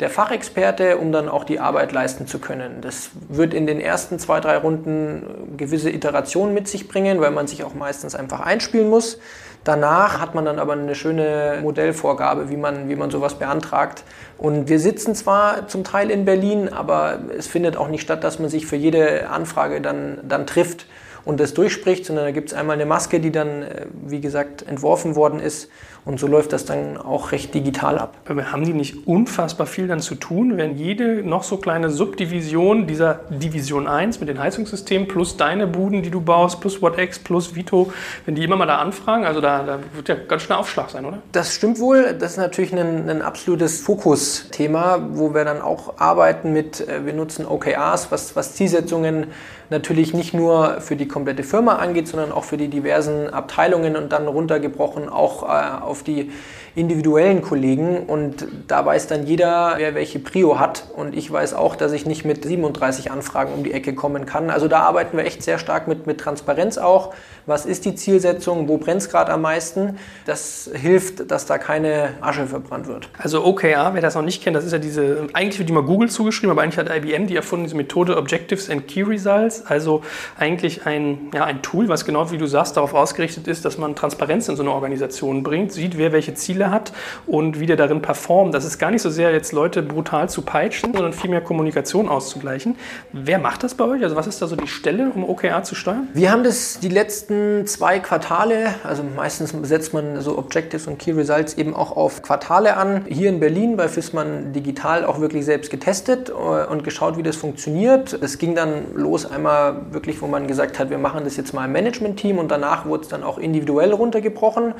der 0.00 0.10
Fachexperte, 0.10 0.96
um 0.96 1.10
dann 1.10 1.28
auch 1.28 1.44
die 1.44 1.58
Arbeit 1.58 1.92
leisten 1.92 2.26
zu 2.26 2.38
können. 2.38 2.80
Das 2.80 3.10
wird 3.28 3.52
in 3.52 3.66
den 3.66 3.80
ersten 3.80 4.18
zwei, 4.18 4.40
drei 4.40 4.56
Runden 4.56 5.56
gewisse 5.56 5.90
Iterationen 5.90 6.54
mit 6.54 6.68
sich 6.68 6.86
bringen, 6.86 7.20
weil 7.20 7.32
man 7.32 7.48
sich 7.48 7.64
auch 7.64 7.74
meistens 7.74 8.14
einfach 8.14 8.40
einspielen 8.40 8.88
muss. 8.88 9.18
Danach 9.64 10.20
hat 10.20 10.34
man 10.34 10.44
dann 10.44 10.60
aber 10.60 10.74
eine 10.74 10.94
schöne 10.94 11.58
Modellvorgabe, 11.62 12.48
wie 12.48 12.56
man, 12.56 12.88
wie 12.88 12.96
man 12.96 13.10
sowas 13.10 13.34
beantragt. 13.34 14.04
Und 14.38 14.68
wir 14.68 14.78
sitzen 14.78 15.16
zwar 15.16 15.66
zum 15.66 15.82
Teil 15.82 16.10
in 16.10 16.24
Berlin, 16.24 16.72
aber 16.72 17.18
es 17.36 17.48
findet 17.48 17.76
auch 17.76 17.88
nicht 17.88 18.02
statt, 18.02 18.22
dass 18.22 18.38
man 18.38 18.48
sich 18.48 18.66
für 18.66 18.76
jede 18.76 19.28
Anfrage 19.28 19.80
dann, 19.80 20.20
dann 20.22 20.46
trifft 20.46 20.86
und 21.24 21.40
das 21.40 21.52
durchspricht, 21.54 22.06
sondern 22.06 22.24
da 22.24 22.30
gibt 22.30 22.50
es 22.50 22.54
einmal 22.56 22.74
eine 22.74 22.86
Maske, 22.86 23.20
die 23.20 23.32
dann, 23.32 23.62
äh, 23.62 23.86
wie 24.06 24.20
gesagt, 24.20 24.62
entworfen 24.66 25.16
worden 25.16 25.40
ist 25.40 25.68
und 26.08 26.18
so 26.18 26.26
läuft 26.26 26.54
das 26.54 26.64
dann 26.64 26.96
auch 26.96 27.32
recht 27.32 27.52
digital 27.52 27.98
ab. 27.98 28.14
Aber 28.26 28.50
haben 28.50 28.64
die 28.64 28.72
nicht 28.72 29.06
unfassbar 29.06 29.66
viel 29.66 29.88
dann 29.88 30.00
zu 30.00 30.14
tun, 30.14 30.56
wenn 30.56 30.78
jede 30.78 31.22
noch 31.22 31.42
so 31.42 31.58
kleine 31.58 31.90
Subdivision 31.90 32.86
dieser 32.86 33.20
Division 33.28 33.86
1 33.86 34.18
mit 34.18 34.30
den 34.30 34.38
Heizungssystemen 34.38 35.06
plus 35.06 35.36
deine 35.36 35.66
Buden, 35.66 36.02
die 36.02 36.08
du 36.08 36.22
baust, 36.22 36.62
plus 36.62 36.80
WhatX, 36.80 37.18
plus 37.18 37.54
Vito, 37.54 37.92
wenn 38.24 38.34
die 38.34 38.42
immer 38.42 38.56
mal 38.56 38.64
da 38.64 38.78
anfragen, 38.78 39.26
also 39.26 39.42
da, 39.42 39.62
da 39.62 39.80
wird 39.92 40.08
ja 40.08 40.14
ganz 40.14 40.44
schnell 40.44 40.56
Aufschlag 40.56 40.88
sein, 40.88 41.04
oder? 41.04 41.18
Das 41.32 41.52
stimmt 41.52 41.78
wohl. 41.78 42.16
Das 42.18 42.30
ist 42.30 42.36
natürlich 42.38 42.72
ein, 42.72 43.10
ein 43.10 43.20
absolutes 43.20 43.82
Fokusthema, 43.82 45.10
wo 45.12 45.34
wir 45.34 45.44
dann 45.44 45.60
auch 45.60 45.98
arbeiten 45.98 46.54
mit, 46.54 46.88
äh, 46.88 47.04
wir 47.04 47.12
nutzen 47.12 47.44
OKRs, 47.44 48.10
was, 48.10 48.34
was 48.34 48.54
Zielsetzungen 48.54 49.26
natürlich 49.70 50.14
nicht 50.14 50.34
nur 50.34 50.80
für 50.80 50.96
die 50.96 51.08
komplette 51.08 51.42
Firma 51.42 51.76
angeht, 51.76 52.08
sondern 52.08 52.32
auch 52.32 52.44
für 52.44 52.56
die 52.56 52.68
diversen 52.68 53.28
Abteilungen 53.28 53.96
und 53.96 54.12
dann 54.12 54.26
runtergebrochen 54.26 55.08
auch 55.08 55.42
äh, 55.42 55.82
auf 55.82 55.97
die 56.04 56.30
individuellen 56.78 57.42
Kollegen 57.42 58.04
und 58.06 58.46
da 58.68 58.86
weiß 58.86 59.08
dann 59.08 59.26
jeder, 59.26 59.74
wer 59.76 59.94
welche 59.94 60.18
Prio 60.18 60.58
hat 60.58 60.84
und 60.96 61.16
ich 61.16 61.30
weiß 61.30 61.54
auch, 61.54 61.76
dass 61.76 61.92
ich 61.92 62.06
nicht 62.06 62.24
mit 62.24 62.44
37 62.44 63.10
Anfragen 63.10 63.52
um 63.52 63.64
die 63.64 63.72
Ecke 63.72 63.94
kommen 63.94 64.26
kann. 64.26 64.50
Also 64.50 64.68
da 64.68 64.80
arbeiten 64.80 65.16
wir 65.16 65.24
echt 65.24 65.42
sehr 65.42 65.58
stark 65.58 65.88
mit, 65.88 66.06
mit 66.06 66.18
Transparenz 66.20 66.78
auch. 66.78 67.12
Was 67.46 67.64
ist 67.64 67.86
die 67.86 67.94
Zielsetzung? 67.94 68.68
Wo 68.68 68.76
brennt 68.76 69.00
es 69.00 69.08
gerade 69.08 69.32
am 69.32 69.40
meisten? 69.40 69.98
Das 70.26 70.70
hilft, 70.72 71.30
dass 71.30 71.46
da 71.46 71.58
keine 71.58 72.10
Asche 72.20 72.46
verbrannt 72.46 72.86
wird. 72.86 73.08
Also 73.18 73.44
OKR, 73.44 73.94
wer 73.94 74.02
das 74.02 74.14
noch 74.14 74.22
nicht 74.22 74.42
kennt, 74.42 74.54
das 74.54 74.64
ist 74.64 74.72
ja 74.72 74.78
diese, 74.78 75.28
eigentlich 75.32 75.58
wird 75.58 75.68
die 75.68 75.72
mal 75.72 75.82
Google 75.82 76.10
zugeschrieben, 76.10 76.50
aber 76.50 76.62
eigentlich 76.62 76.78
hat 76.78 76.94
IBM 76.94 77.26
die 77.26 77.36
erfunden, 77.36 77.64
diese 77.64 77.76
Methode 77.76 78.16
Objectives 78.16 78.68
and 78.68 78.86
Key 78.86 79.02
Results. 79.02 79.64
Also 79.66 80.02
eigentlich 80.38 80.86
ein, 80.86 81.30
ja, 81.34 81.44
ein 81.44 81.62
Tool, 81.62 81.88
was 81.88 82.04
genau 82.04 82.30
wie 82.30 82.38
du 82.38 82.46
sagst, 82.46 82.76
darauf 82.76 82.94
ausgerichtet 82.94 83.48
ist, 83.48 83.64
dass 83.64 83.78
man 83.78 83.96
Transparenz 83.96 84.48
in 84.48 84.56
so 84.56 84.62
eine 84.62 84.72
Organisation 84.72 85.42
bringt, 85.42 85.72
sieht, 85.72 85.96
wer 85.96 86.12
welche 86.12 86.34
Ziele 86.34 86.67
hat 86.70 86.92
und 87.26 87.60
wie 87.60 87.66
der 87.66 87.76
darin 87.76 88.02
performt. 88.02 88.54
Das 88.54 88.64
ist 88.64 88.78
gar 88.78 88.90
nicht 88.90 89.02
so 89.02 89.10
sehr 89.10 89.32
jetzt 89.32 89.52
Leute 89.52 89.82
brutal 89.82 90.28
zu 90.28 90.42
peitschen, 90.42 90.92
sondern 90.92 91.12
vielmehr 91.12 91.40
Kommunikation 91.40 92.08
auszugleichen. 92.08 92.76
Wer 93.12 93.38
macht 93.38 93.62
das 93.62 93.74
bei 93.74 93.84
euch? 93.84 94.02
Also 94.02 94.16
was 94.16 94.26
ist 94.26 94.40
da 94.42 94.46
so 94.46 94.56
die 94.56 94.68
Stelle, 94.68 95.10
um 95.14 95.28
OKR 95.28 95.62
zu 95.62 95.74
steuern? 95.74 96.08
Wir 96.14 96.30
haben 96.30 96.44
das 96.44 96.80
die 96.80 96.88
letzten 96.88 97.66
zwei 97.66 97.98
Quartale, 97.98 98.74
also 98.84 99.02
meistens 99.02 99.54
setzt 99.62 99.94
man 99.94 100.20
so 100.20 100.38
Objectives 100.38 100.86
und 100.86 100.98
Key 100.98 101.12
Results 101.12 101.54
eben 101.54 101.74
auch 101.74 101.96
auf 101.96 102.22
Quartale 102.22 102.76
an. 102.76 103.04
Hier 103.08 103.28
in 103.28 103.40
Berlin 103.40 103.76
bei 103.76 103.88
FISMAN 103.88 104.52
Digital 104.52 105.04
auch 105.04 105.20
wirklich 105.20 105.44
selbst 105.44 105.70
getestet 105.70 106.30
äh, 106.30 106.32
und 106.32 106.84
geschaut, 106.84 107.16
wie 107.16 107.22
das 107.22 107.36
funktioniert. 107.36 108.12
Es 108.12 108.38
ging 108.38 108.54
dann 108.54 108.94
los 108.94 109.26
einmal 109.26 109.92
wirklich, 109.92 110.20
wo 110.22 110.26
man 110.26 110.46
gesagt 110.46 110.78
hat, 110.78 110.90
wir 110.90 110.98
machen 110.98 111.24
das 111.24 111.36
jetzt 111.36 111.52
mal 111.54 111.64
im 111.64 111.72
Management-Team 111.72 112.38
und 112.38 112.50
danach 112.50 112.86
wurde 112.86 113.02
es 113.02 113.08
dann 113.08 113.22
auch 113.22 113.38
individuell 113.38 113.92
runtergebrochen. 113.92 114.74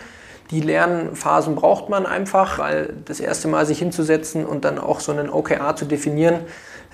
Die 0.51 0.61
Lernphasen 0.61 1.55
braucht 1.55 1.89
man 1.89 2.07
einfach, 2.07 2.59
weil 2.59 2.95
das 3.05 3.21
erste 3.21 3.49
Mal 3.49 3.67
sich 3.67 3.79
hinzusetzen 3.79 4.47
und 4.47 4.65
dann 4.65 4.79
auch 4.79 5.01
so 5.01 5.13
einen 5.13 5.29
OKR 5.29 5.77
zu 5.77 5.85
definieren, 5.85 6.41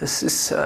das 0.00 0.23
ist 0.25 0.50
äh, 0.50 0.56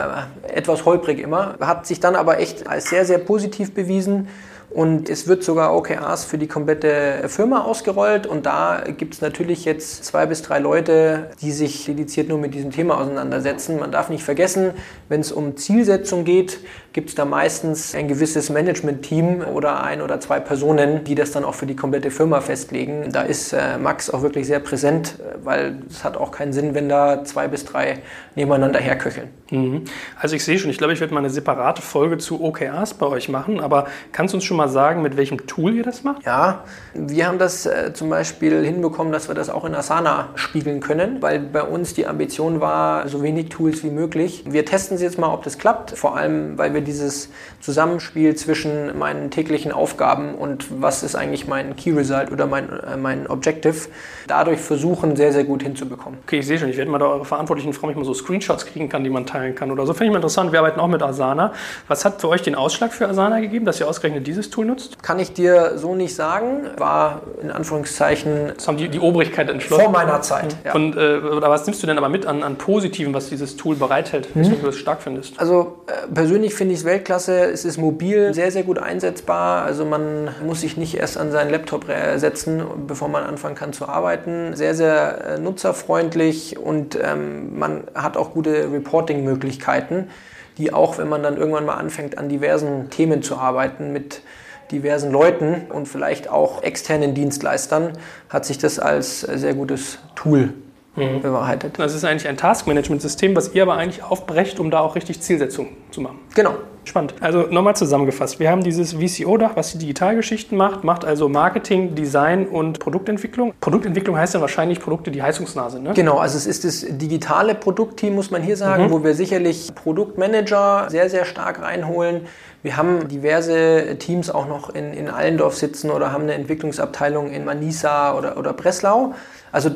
etwas 0.54 0.86
holprig 0.86 1.18
immer. 1.18 1.56
Hat 1.60 1.86
sich 1.86 2.00
dann 2.00 2.16
aber 2.16 2.40
echt 2.40 2.66
als 2.66 2.88
sehr, 2.88 3.04
sehr 3.04 3.18
positiv 3.18 3.74
bewiesen. 3.74 4.28
Und 4.70 5.08
es 5.08 5.26
wird 5.26 5.42
sogar 5.42 5.74
OKRs 5.74 6.26
für 6.26 6.36
die 6.36 6.46
komplette 6.46 7.24
Firma 7.28 7.62
ausgerollt. 7.62 8.26
Und 8.26 8.44
da 8.44 8.84
gibt 8.96 9.14
es 9.14 9.20
natürlich 9.22 9.64
jetzt 9.64 10.04
zwei 10.04 10.26
bis 10.26 10.42
drei 10.42 10.58
Leute, 10.58 11.30
die 11.40 11.52
sich 11.52 11.86
dediziert 11.86 12.28
nur 12.28 12.38
mit 12.38 12.52
diesem 12.52 12.70
Thema 12.70 12.98
auseinandersetzen. 13.00 13.78
Man 13.78 13.92
darf 13.92 14.10
nicht 14.10 14.22
vergessen, 14.22 14.72
wenn 15.08 15.20
es 15.20 15.32
um 15.32 15.56
Zielsetzung 15.56 16.24
geht, 16.24 16.60
gibt 16.92 17.10
es 17.10 17.14
da 17.14 17.24
meistens 17.24 17.94
ein 17.94 18.08
gewisses 18.08 18.50
Management-Team 18.50 19.42
oder 19.42 19.82
ein 19.82 20.02
oder 20.02 20.20
zwei 20.20 20.40
Personen, 20.40 21.04
die 21.04 21.14
das 21.14 21.30
dann 21.30 21.44
auch 21.44 21.54
für 21.54 21.66
die 21.66 21.76
komplette 21.76 22.10
Firma 22.10 22.40
festlegen. 22.40 23.10
Da 23.10 23.22
ist 23.22 23.52
äh, 23.52 23.78
Max 23.78 24.10
auch 24.10 24.20
wirklich 24.20 24.46
sehr 24.46 24.60
präsent, 24.60 25.18
weil 25.42 25.78
es 25.88 26.04
hat 26.04 26.16
auch 26.16 26.30
keinen 26.30 26.52
Sinn, 26.52 26.74
wenn 26.74 26.88
da 26.88 27.24
zwei 27.24 27.48
bis 27.48 27.64
drei 27.64 28.00
nebeneinander 28.34 28.80
herköcheln. 28.80 29.28
Mhm. 29.50 29.84
Also 30.20 30.36
ich 30.36 30.44
sehe 30.44 30.58
schon, 30.58 30.70
ich 30.70 30.78
glaube, 30.78 30.92
ich 30.92 31.00
werde 31.00 31.14
mal 31.14 31.20
eine 31.20 31.30
separate 31.30 31.80
Folge 31.80 32.18
zu 32.18 32.42
OKRs 32.42 32.94
bei 32.94 33.06
euch 33.06 33.28
machen, 33.28 33.60
aber 33.60 33.86
kannst 34.12 34.34
du 34.34 34.36
uns 34.36 34.44
schon 34.44 34.57
mal 34.58 34.68
sagen, 34.68 35.00
mit 35.00 35.16
welchem 35.16 35.46
Tool 35.46 35.74
ihr 35.74 35.82
das 35.82 36.04
macht? 36.04 36.26
Ja, 36.26 36.64
wir 36.92 37.26
haben 37.26 37.38
das 37.38 37.64
äh, 37.64 37.94
zum 37.94 38.10
Beispiel 38.10 38.64
hinbekommen, 38.64 39.12
dass 39.12 39.28
wir 39.28 39.34
das 39.34 39.48
auch 39.48 39.64
in 39.64 39.74
Asana 39.74 40.28
spiegeln 40.34 40.80
können, 40.80 41.22
weil 41.22 41.38
bei 41.38 41.62
uns 41.62 41.94
die 41.94 42.06
Ambition 42.06 42.60
war, 42.60 43.08
so 43.08 43.22
wenig 43.22 43.48
Tools 43.48 43.82
wie 43.82 43.90
möglich. 43.90 44.44
Wir 44.46 44.66
testen 44.66 44.96
es 44.96 45.02
jetzt 45.02 45.18
mal, 45.18 45.32
ob 45.32 45.44
das 45.44 45.56
klappt, 45.56 45.92
vor 45.92 46.16
allem, 46.16 46.58
weil 46.58 46.74
wir 46.74 46.82
dieses 46.82 47.30
Zusammenspiel 47.60 48.34
zwischen 48.36 48.98
meinen 48.98 49.30
täglichen 49.30 49.72
Aufgaben 49.72 50.34
und 50.34 50.66
was 50.82 51.02
ist 51.02 51.14
eigentlich 51.14 51.46
mein 51.46 51.76
Key 51.76 51.92
Result 51.92 52.30
oder 52.30 52.46
mein, 52.46 52.68
äh, 52.68 52.96
mein 52.96 53.26
Objective, 53.28 53.88
dadurch 54.26 54.60
versuchen, 54.60 55.16
sehr, 55.16 55.32
sehr 55.32 55.44
gut 55.44 55.62
hinzubekommen. 55.62 56.18
Okay, 56.26 56.40
ich 56.40 56.46
sehe 56.46 56.58
schon, 56.58 56.68
ich 56.68 56.76
werde 56.76 56.90
mal 56.90 56.98
da 56.98 57.06
eure 57.06 57.24
Verantwortlichen 57.24 57.72
fragen, 57.72 57.86
ob 57.86 57.90
ich 57.92 57.96
mal 57.98 58.04
so 58.04 58.14
Screenshots 58.14 58.66
kriegen 58.66 58.88
kann, 58.88 59.04
die 59.04 59.10
man 59.10 59.24
teilen 59.24 59.54
kann 59.54 59.70
oder 59.70 59.86
so. 59.86 59.94
Finde 59.94 60.06
ich 60.06 60.10
mal 60.10 60.16
interessant. 60.16 60.52
Wir 60.52 60.58
arbeiten 60.58 60.80
auch 60.80 60.88
mit 60.88 61.02
Asana. 61.02 61.52
Was 61.86 62.04
hat 62.04 62.20
für 62.20 62.28
euch 62.28 62.42
den 62.42 62.54
Ausschlag 62.54 62.92
für 62.92 63.08
Asana 63.08 63.40
gegeben, 63.40 63.64
dass 63.64 63.80
ihr 63.80 63.88
ausgerechnet 63.88 64.26
dieses 64.26 64.47
Tool 64.50 64.66
nutzt? 64.66 65.02
Kann 65.02 65.18
ich 65.18 65.32
dir 65.32 65.78
so 65.78 65.94
nicht 65.94 66.14
sagen. 66.14 66.68
War 66.76 67.22
in 67.42 67.50
Anführungszeichen. 67.50 68.52
Das 68.54 68.68
haben 68.68 68.76
die, 68.76 68.88
die 68.88 69.00
Obrigkeit 69.00 69.48
entschlossen. 69.48 69.84
Vor 69.84 69.92
meiner 69.92 70.20
Zeit. 70.22 70.56
Ja. 70.64 70.74
Und 70.74 70.96
äh, 70.96 71.18
oder 71.18 71.50
was 71.50 71.66
nimmst 71.66 71.82
du 71.82 71.86
denn 71.86 71.98
aber 71.98 72.08
mit 72.08 72.26
an, 72.26 72.42
an 72.42 72.56
Positiven, 72.56 73.14
was 73.14 73.28
dieses 73.28 73.56
Tool 73.56 73.76
bereithält, 73.76 74.34
mhm. 74.34 74.60
du 74.60 74.68
es 74.68 74.76
stark 74.76 75.02
findest? 75.02 75.38
Also 75.38 75.84
äh, 75.86 76.12
persönlich 76.12 76.54
finde 76.54 76.74
ich 76.74 76.80
es 76.80 76.84
Weltklasse. 76.84 77.44
Es 77.44 77.64
ist 77.64 77.78
mobil, 77.78 78.34
sehr, 78.34 78.50
sehr 78.50 78.62
gut 78.62 78.78
einsetzbar. 78.78 79.64
Also 79.64 79.84
man 79.84 80.30
muss 80.44 80.60
sich 80.60 80.76
nicht 80.76 80.96
erst 80.96 81.18
an 81.18 81.30
seinen 81.30 81.50
Laptop 81.50 81.86
setzen, 82.16 82.62
bevor 82.86 83.08
man 83.08 83.24
anfangen 83.24 83.54
kann 83.54 83.72
zu 83.72 83.88
arbeiten. 83.88 84.54
Sehr, 84.54 84.74
sehr 84.74 85.36
äh, 85.36 85.38
nutzerfreundlich 85.38 86.58
und 86.58 86.98
ähm, 87.00 87.58
man 87.58 87.84
hat 87.94 88.16
auch 88.16 88.32
gute 88.32 88.70
Reporting-Möglichkeiten 88.72 90.08
die 90.58 90.72
auch, 90.72 90.98
wenn 90.98 91.08
man 91.08 91.22
dann 91.22 91.36
irgendwann 91.36 91.64
mal 91.64 91.76
anfängt, 91.76 92.18
an 92.18 92.28
diversen 92.28 92.90
Themen 92.90 93.22
zu 93.22 93.36
arbeiten 93.36 93.92
mit 93.92 94.22
diversen 94.70 95.10
Leuten 95.10 95.62
und 95.70 95.86
vielleicht 95.86 96.28
auch 96.28 96.62
externen 96.62 97.14
Dienstleistern, 97.14 97.92
hat 98.28 98.44
sich 98.44 98.58
das 98.58 98.78
als 98.78 99.20
sehr 99.20 99.54
gutes 99.54 99.98
Tool 100.14 100.52
mhm. 100.96 101.22
bewahrheitet. 101.22 101.78
Das 101.78 101.94
ist 101.94 102.04
eigentlich 102.04 102.28
ein 102.28 102.36
Taskmanagement-System, 102.36 103.34
was 103.34 103.54
ihr 103.54 103.62
aber 103.62 103.74
eigentlich 103.74 104.02
aufbrecht, 104.02 104.60
um 104.60 104.70
da 104.70 104.80
auch 104.80 104.94
richtig 104.94 105.20
Zielsetzungen 105.20 105.76
zu 105.90 106.00
machen. 106.00 106.18
Genau. 106.34 106.54
Spannend. 106.88 107.14
Also 107.20 107.42
nochmal 107.42 107.76
zusammengefasst. 107.76 108.40
Wir 108.40 108.50
haben 108.50 108.62
dieses 108.62 108.94
VCO-Dach, 108.94 109.52
was 109.54 109.72
die 109.72 109.78
Digitalgeschichten 109.78 110.56
macht, 110.56 110.84
macht 110.84 111.04
also 111.04 111.28
Marketing, 111.28 111.94
Design 111.94 112.46
und 112.46 112.78
Produktentwicklung. 112.78 113.52
Produktentwicklung 113.60 114.16
heißt 114.16 114.34
dann 114.34 114.40
wahrscheinlich 114.40 114.80
Produkte, 114.80 115.10
die 115.10 115.22
heizungsnah 115.22 115.68
sind, 115.68 115.84
ne? 115.84 115.92
Genau, 115.92 116.16
also 116.16 116.38
es 116.38 116.46
ist 116.46 116.64
das 116.64 116.86
digitale 116.88 117.54
Produktteam, 117.54 118.14
muss 118.14 118.30
man 118.30 118.42
hier 118.42 118.56
sagen, 118.56 118.84
mhm. 118.86 118.90
wo 118.90 119.04
wir 119.04 119.14
sicherlich 119.14 119.74
Produktmanager 119.74 120.86
sehr, 120.88 121.10
sehr 121.10 121.26
stark 121.26 121.60
reinholen. 121.60 122.22
Wir 122.62 122.76
haben 122.76 123.06
diverse 123.08 123.96
Teams 123.98 124.30
auch 124.30 124.48
noch 124.48 124.70
in, 124.70 124.94
in 124.94 125.08
Allendorf 125.08 125.56
sitzen 125.56 125.90
oder 125.90 126.10
haben 126.10 126.22
eine 126.22 126.34
Entwicklungsabteilung 126.34 127.30
in 127.30 127.44
Manisa 127.44 128.16
oder, 128.16 128.38
oder 128.38 128.54
Breslau. 128.54 129.12
Also 129.52 129.70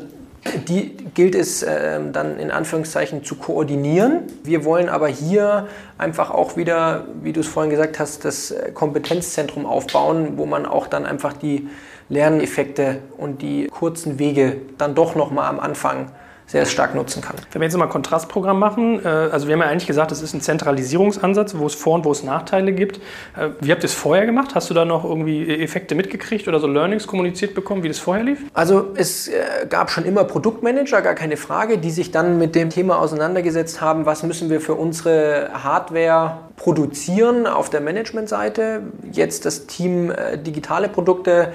die 0.68 0.96
gilt 1.14 1.34
es 1.34 1.62
äh, 1.62 2.00
dann 2.12 2.38
in 2.38 2.50
Anführungszeichen 2.50 3.24
zu 3.24 3.36
koordinieren. 3.36 4.22
Wir 4.42 4.64
wollen 4.64 4.88
aber 4.88 5.08
hier 5.08 5.68
einfach 5.98 6.30
auch 6.30 6.56
wieder, 6.56 7.06
wie 7.22 7.32
du 7.32 7.40
es 7.40 7.46
vorhin 7.46 7.70
gesagt 7.70 7.98
hast, 7.98 8.24
das 8.24 8.54
Kompetenzzentrum 8.74 9.66
aufbauen, 9.66 10.36
wo 10.36 10.46
man 10.46 10.66
auch 10.66 10.88
dann 10.88 11.06
einfach 11.06 11.32
die 11.32 11.68
Lerneffekte 12.08 12.98
und 13.16 13.40
die 13.40 13.68
kurzen 13.68 14.18
Wege 14.18 14.56
dann 14.78 14.94
doch 14.94 15.14
nochmal 15.14 15.48
am 15.48 15.60
Anfang 15.60 16.10
sehr 16.52 16.66
stark 16.66 16.94
nutzen 16.94 17.22
kann. 17.22 17.36
Wenn 17.50 17.62
wir 17.62 17.66
jetzt 17.66 17.76
mal 17.78 17.86
ein 17.86 17.90
Kontrastprogramm 17.90 18.58
machen, 18.58 19.02
äh, 19.02 19.08
also 19.08 19.46
wir 19.48 19.54
haben 19.54 19.62
ja 19.62 19.68
eigentlich 19.68 19.86
gesagt, 19.86 20.12
es 20.12 20.20
ist 20.20 20.34
ein 20.34 20.42
Zentralisierungsansatz, 20.42 21.56
wo 21.56 21.66
es 21.66 21.74
Vor- 21.74 21.94
und 21.94 22.04
wo 22.04 22.12
es 22.12 22.22
Nachteile 22.22 22.72
gibt. 22.72 22.98
Äh, 23.36 23.48
wie 23.60 23.72
habt 23.72 23.82
ihr 23.82 23.86
es 23.86 23.94
vorher 23.94 24.26
gemacht? 24.26 24.54
Hast 24.54 24.68
du 24.68 24.74
da 24.74 24.84
noch 24.84 25.02
irgendwie 25.02 25.48
Effekte 25.48 25.94
mitgekriegt 25.94 26.46
oder 26.48 26.60
so 26.60 26.66
Learnings 26.66 27.06
kommuniziert 27.06 27.54
bekommen, 27.54 27.82
wie 27.82 27.88
das 27.88 27.98
vorher 27.98 28.22
lief? 28.22 28.38
Also 28.52 28.90
es 28.96 29.28
äh, 29.28 29.66
gab 29.68 29.90
schon 29.90 30.04
immer 30.04 30.24
Produktmanager, 30.24 31.00
gar 31.00 31.14
keine 31.14 31.38
Frage, 31.38 31.78
die 31.78 31.90
sich 31.90 32.10
dann 32.10 32.38
mit 32.38 32.54
dem 32.54 32.68
Thema 32.68 32.98
auseinandergesetzt 32.98 33.80
haben, 33.80 34.04
was 34.04 34.22
müssen 34.22 34.50
wir 34.50 34.60
für 34.60 34.74
unsere 34.74 35.48
Hardware 35.54 36.36
produzieren 36.56 37.46
auf 37.46 37.70
der 37.70 37.80
Managementseite. 37.80 38.82
Jetzt 39.10 39.46
das 39.46 39.66
Team 39.66 40.12
digitale 40.44 40.90
Produkte 40.90 41.52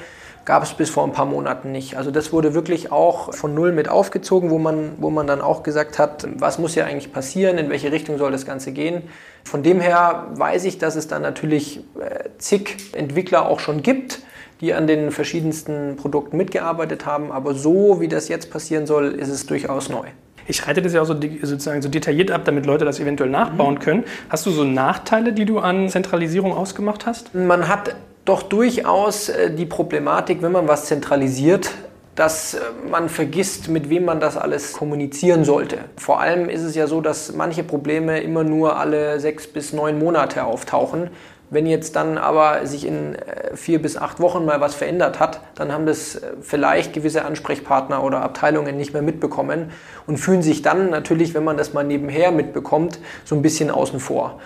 gab 0.48 0.64
es 0.64 0.74
bis 0.74 0.90
vor 0.90 1.04
ein 1.04 1.12
paar 1.12 1.26
Monaten 1.26 1.74
nicht. 1.74 1.98
Also 1.98 2.10
das 2.10 2.32
wurde 2.32 2.54
wirklich 2.54 2.90
auch 2.90 3.34
von 3.34 3.54
Null 3.54 3.74
mit 3.74 3.90
aufgezogen, 3.90 4.50
wo 4.50 4.58
man, 4.58 4.94
wo 4.98 5.10
man 5.10 5.28
dann 5.28 5.42
auch 5.42 5.62
gesagt 5.62 6.00
hat, 6.00 6.26
was 6.38 6.58
muss 6.58 6.74
hier 6.74 6.86
eigentlich 6.86 7.12
passieren, 7.12 7.58
in 7.58 7.70
welche 7.70 7.92
Richtung 7.92 8.18
soll 8.18 8.32
das 8.32 8.46
Ganze 8.46 8.72
gehen. 8.72 9.04
Von 9.44 9.62
dem 9.62 9.82
her 9.82 10.28
weiß 10.36 10.64
ich, 10.64 10.78
dass 10.78 10.96
es 10.96 11.10
dann 11.10 11.22
natürlich 11.22 11.82
äh, 12.00 12.30
zig 12.38 12.78
Entwickler 12.94 13.46
auch 13.46 13.60
schon 13.60 13.82
gibt, 13.82 14.22
die 14.62 14.74
an 14.74 14.88
den 14.88 15.12
verschiedensten 15.12 15.98
Produkten 15.98 16.38
mitgearbeitet 16.38 17.06
haben. 17.06 17.30
Aber 17.34 17.54
so, 17.54 18.00
wie 18.00 18.08
das 18.08 18.30
jetzt 18.30 18.50
passieren 18.50 18.88
soll, 18.88 19.08
ist 19.16 19.28
es 19.28 19.48
durchaus 19.48 19.90
neu. 19.90 20.06
Ich 20.48 20.66
reite 20.66 20.82
das 20.82 20.94
ja 20.94 21.02
auch 21.02 21.06
so, 21.06 21.16
sozusagen 21.42 21.82
so 21.82 21.90
detailliert 21.90 22.32
ab, 22.32 22.46
damit 22.46 22.66
Leute 22.66 22.86
das 22.86 23.02
eventuell 23.02 23.30
nachbauen 23.30 23.76
mhm. 23.76 23.80
können. 23.80 24.04
Hast 24.30 24.46
du 24.46 24.52
so 24.52 24.64
Nachteile, 24.64 25.34
die 25.34 25.44
du 25.44 25.60
an 25.60 25.90
Zentralisierung 25.90 26.54
ausgemacht 26.54 27.06
hast? 27.06 27.36
Man 27.36 27.68
hat 27.68 27.98
doch 28.28 28.44
durchaus 28.44 29.30
äh, 29.30 29.52
die 29.52 29.66
Problematik, 29.66 30.42
wenn 30.42 30.52
man 30.52 30.68
was 30.68 30.86
zentralisiert, 30.86 31.72
dass 32.16 32.56
äh, 32.56 32.60
man 32.90 33.10
vergisst, 33.10 33.70
mit 33.70 33.90
wem 33.90 34.06
man 34.06 34.20
das 34.20 34.38
alles 34.38 34.74
kommunizieren 34.74 35.46
sollte. 35.46 35.78
Vor 35.96 36.20
allem 36.20 36.50
ist 36.50 36.62
es 36.62 36.76
ja 36.76 36.88
so, 36.88 37.00
dass 37.00 37.34
manche 37.34 37.64
Probleme 37.64 38.20
immer 38.20 38.44
nur 38.44 38.78
alle 38.78 39.20
sechs 39.20 39.48
bis 39.48 39.72
neun 39.72 39.98
Monate 39.98 40.44
auftauchen. 40.44 41.10
Wenn 41.50 41.66
jetzt 41.66 41.96
dann 41.96 42.18
aber 42.18 42.66
sich 42.66 42.86
in 42.86 43.16
äh, 43.16 43.56
vier 43.56 43.82
bis 43.82 43.96
acht 43.96 44.20
Wochen 44.20 44.44
mal 44.44 44.60
was 44.60 44.76
verändert 44.76 45.22
hat, 45.22 45.40
dann 45.56 45.72
haben 45.72 45.86
das 45.86 46.20
vielleicht 46.42 46.92
gewisse 46.92 47.24
Ansprechpartner 47.24 48.04
oder 48.04 48.22
Abteilungen 48.22 48.76
nicht 48.76 48.92
mehr 48.92 49.02
mitbekommen 49.02 49.72
und 50.06 50.18
fühlen 50.18 50.42
sich 50.42 50.62
dann 50.62 50.90
natürlich, 50.90 51.34
wenn 51.34 51.46
man 51.46 51.56
das 51.56 51.72
mal 51.72 51.86
nebenher 51.86 52.34
mitbekommt, 52.34 53.00
so 53.24 53.36
ein 53.36 53.42
bisschen 53.42 53.72
außen 53.72 54.02
vor 54.02 54.42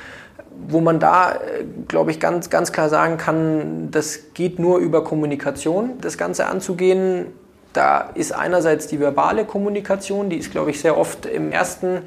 wo 0.67 0.81
man 0.81 0.99
da, 0.99 1.33
äh, 1.33 1.63
glaube 1.87 2.11
ich, 2.11 2.19
ganz, 2.19 2.49
ganz 2.49 2.71
klar 2.71 2.89
sagen 2.89 3.17
kann, 3.17 3.89
das 3.91 4.33
geht 4.33 4.59
nur 4.59 4.79
über 4.79 5.03
Kommunikation, 5.03 5.93
das 6.01 6.17
Ganze 6.17 6.47
anzugehen. 6.47 7.27
Da 7.73 8.09
ist 8.15 8.33
einerseits 8.33 8.87
die 8.87 8.99
verbale 8.99 9.45
Kommunikation, 9.45 10.29
die 10.29 10.37
ist, 10.37 10.51
glaube 10.51 10.71
ich, 10.71 10.81
sehr 10.81 10.97
oft 10.97 11.25
im 11.25 11.51
ersten 11.51 12.01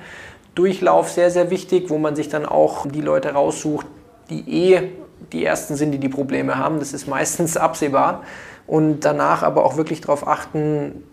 Durchlauf 0.54 1.11
sehr, 1.11 1.30
sehr 1.30 1.50
wichtig, 1.50 1.90
wo 1.90 1.99
man 1.99 2.14
sich 2.14 2.28
dann 2.28 2.46
auch 2.46 2.87
die 2.87 3.00
Leute 3.00 3.32
raussucht, 3.32 3.87
die 4.30 4.73
eh 4.73 4.92
die 5.32 5.44
Ersten 5.44 5.75
sind, 5.75 5.92
die 5.92 5.99
die 5.99 6.08
Probleme 6.08 6.58
haben. 6.58 6.78
Das 6.78 6.92
ist 6.92 7.08
meistens 7.08 7.56
absehbar. 7.56 8.23
Und 8.66 9.00
danach 9.00 9.42
aber 9.42 9.64
auch 9.64 9.76
wirklich 9.76 10.00
darauf 10.00 10.26
achten, 10.26 11.04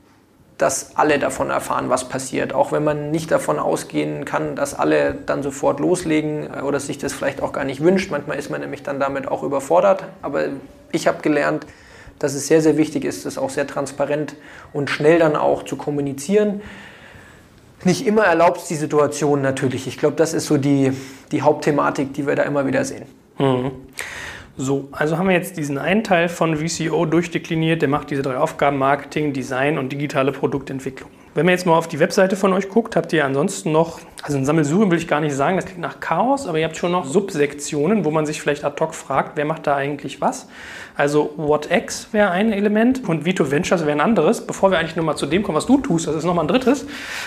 dass 0.61 0.95
alle 0.95 1.17
davon 1.17 1.49
erfahren, 1.49 1.89
was 1.89 2.07
passiert. 2.07 2.53
Auch 2.53 2.71
wenn 2.71 2.83
man 2.83 3.09
nicht 3.09 3.31
davon 3.31 3.57
ausgehen 3.57 4.25
kann, 4.25 4.55
dass 4.55 4.75
alle 4.75 5.15
dann 5.25 5.41
sofort 5.41 5.79
loslegen 5.79 6.47
äh, 6.53 6.61
oder 6.61 6.79
sich 6.79 6.99
das 6.99 7.13
vielleicht 7.13 7.41
auch 7.41 7.51
gar 7.51 7.63
nicht 7.63 7.81
wünscht. 7.81 8.11
Manchmal 8.11 8.37
ist 8.37 8.51
man 8.51 8.61
nämlich 8.61 8.83
dann 8.83 8.99
damit 8.99 9.27
auch 9.27 9.41
überfordert. 9.41 10.03
Aber 10.21 10.45
ich 10.91 11.07
habe 11.07 11.21
gelernt, 11.23 11.65
dass 12.19 12.35
es 12.35 12.47
sehr, 12.47 12.61
sehr 12.61 12.77
wichtig 12.77 13.05
ist, 13.05 13.25
das 13.25 13.39
auch 13.39 13.49
sehr 13.49 13.65
transparent 13.65 14.35
und 14.71 14.91
schnell 14.91 15.17
dann 15.17 15.35
auch 15.35 15.63
zu 15.63 15.75
kommunizieren. 15.75 16.61
Nicht 17.83 18.05
immer 18.05 18.25
erlaubt 18.25 18.57
es 18.57 18.67
die 18.67 18.75
Situation 18.75 19.41
natürlich. 19.41 19.87
Ich 19.87 19.97
glaube, 19.97 20.15
das 20.15 20.35
ist 20.35 20.45
so 20.45 20.57
die, 20.57 20.91
die 21.31 21.41
Hauptthematik, 21.41 22.13
die 22.13 22.27
wir 22.27 22.35
da 22.35 22.43
immer 22.43 22.67
wieder 22.67 22.85
sehen. 22.85 23.05
Mhm. 23.39 23.71
So, 24.63 24.89
also 24.91 25.17
haben 25.17 25.27
wir 25.27 25.33
jetzt 25.33 25.57
diesen 25.57 25.79
einen 25.79 26.03
Teil 26.03 26.29
von 26.29 26.55
VCO 26.55 27.07
durchdekliniert, 27.07 27.81
der 27.81 27.89
macht 27.89 28.11
diese 28.11 28.21
drei 28.21 28.37
Aufgaben 28.37 28.77
Marketing, 28.77 29.33
Design 29.33 29.79
und 29.79 29.91
digitale 29.91 30.31
Produktentwicklung. 30.31 31.09
Wenn 31.33 31.45
man 31.45 31.53
jetzt 31.53 31.65
mal 31.65 31.77
auf 31.77 31.87
die 31.87 31.99
Webseite 31.99 32.35
von 32.35 32.51
euch 32.51 32.67
guckt, 32.67 32.97
habt 32.97 33.13
ihr 33.13 33.23
ansonsten 33.23 33.71
noch, 33.71 34.01
also 34.21 34.37
ein 34.37 34.43
Sammelsuchen 34.43 34.91
will 34.91 34.97
ich 34.97 35.07
gar 35.07 35.21
nicht 35.21 35.33
sagen, 35.33 35.55
das 35.55 35.65
klingt 35.65 35.79
nach 35.79 36.01
Chaos, 36.01 36.45
aber 36.45 36.59
ihr 36.59 36.65
habt 36.65 36.75
schon 36.75 36.91
noch 36.91 37.05
Subsektionen, 37.05 38.03
wo 38.03 38.11
man 38.11 38.25
sich 38.25 38.41
vielleicht 38.41 38.65
ad 38.65 38.75
hoc 38.83 38.93
fragt, 38.93 39.37
wer 39.37 39.45
macht 39.45 39.65
da 39.65 39.77
eigentlich 39.77 40.19
was. 40.19 40.49
Also 40.97 41.33
WhatX 41.37 42.09
wäre 42.11 42.31
ein 42.31 42.51
Element 42.51 43.07
und 43.07 43.23
Vito 43.23 43.49
Ventures 43.49 43.81
wäre 43.85 43.93
ein 43.93 44.01
anderes. 44.01 44.45
Bevor 44.45 44.71
wir 44.71 44.79
eigentlich 44.79 44.97
nur 44.97 45.05
mal 45.05 45.15
zu 45.15 45.25
dem 45.25 45.41
kommen, 45.41 45.55
was 45.55 45.67
du 45.67 45.77
tust, 45.77 46.05
das 46.05 46.15
ist 46.15 46.25
nochmal 46.25 46.43
ein 46.43 46.49
drittes. 46.49 46.85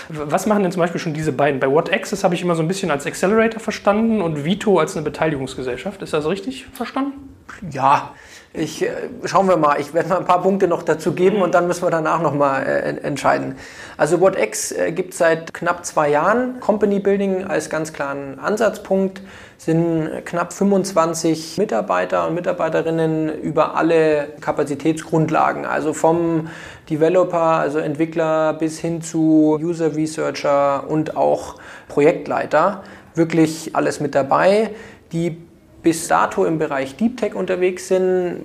Was 0.09 0.45
machen 0.45 0.61
denn 0.61 0.71
zum 0.71 0.81
Beispiel 0.81 1.01
schon 1.01 1.15
diese 1.15 1.31
beiden? 1.31 1.59
Bei 1.59 1.67
WhatX, 1.67 2.11
das 2.11 2.23
habe 2.23 2.35
ich 2.35 2.43
immer 2.43 2.53
so 2.53 2.61
ein 2.61 2.67
bisschen 2.67 2.91
als 2.91 3.07
Accelerator 3.07 3.59
verstanden 3.59 4.21
und 4.21 4.45
Vito 4.45 4.77
als 4.77 4.95
eine 4.95 5.03
Beteiligungsgesellschaft. 5.03 6.03
Ist 6.03 6.13
das 6.13 6.29
richtig 6.29 6.67
verstanden? 6.71 7.34
Ja, 7.71 8.13
ich, 8.53 8.83
äh, 8.83 8.89
schauen 9.25 9.47
wir 9.47 9.57
mal, 9.57 9.79
ich 9.79 9.93
werde 9.93 10.09
mal 10.09 10.19
ein 10.19 10.25
paar 10.25 10.41
Punkte 10.41 10.67
noch 10.67 10.83
dazu 10.83 11.13
geben 11.13 11.41
und 11.41 11.53
dann 11.53 11.67
müssen 11.67 11.83
wir 11.83 11.89
danach 11.89 12.21
nochmal 12.21 12.63
äh, 12.63 13.05
entscheiden. 13.05 13.55
Also 13.97 14.21
WhatX 14.21 14.71
äh, 14.71 14.91
gibt 14.91 15.13
seit 15.13 15.53
knapp 15.53 15.85
zwei 15.85 16.09
Jahren. 16.09 16.59
Company 16.59 16.99
Building 16.99 17.43
als 17.45 17.69
ganz 17.69 17.93
klaren 17.93 18.39
Ansatzpunkt 18.39 19.21
sind 19.57 20.25
knapp 20.25 20.53
25 20.53 21.57
Mitarbeiter 21.57 22.27
und 22.27 22.35
Mitarbeiterinnen 22.35 23.41
über 23.41 23.75
alle 23.75 24.33
Kapazitätsgrundlagen, 24.41 25.65
also 25.65 25.93
vom 25.93 26.49
Developer, 26.89 27.39
also 27.39 27.79
Entwickler 27.79 28.53
bis 28.53 28.79
hin 28.79 29.01
zu 29.01 29.57
User 29.61 29.95
Researcher 29.95 30.89
und 30.89 31.15
auch 31.17 31.55
Projektleiter. 31.87 32.83
Wirklich 33.15 33.75
alles 33.75 33.99
mit 33.99 34.13
dabei. 34.13 34.71
Die 35.11 35.44
bis 35.85 36.07
dato 36.07 36.45
im 36.45 36.57
Bereich 36.57 36.95
Deep 36.95 37.17
Tech 37.17 37.35
unterwegs 37.35 37.89
sind, 37.89 38.41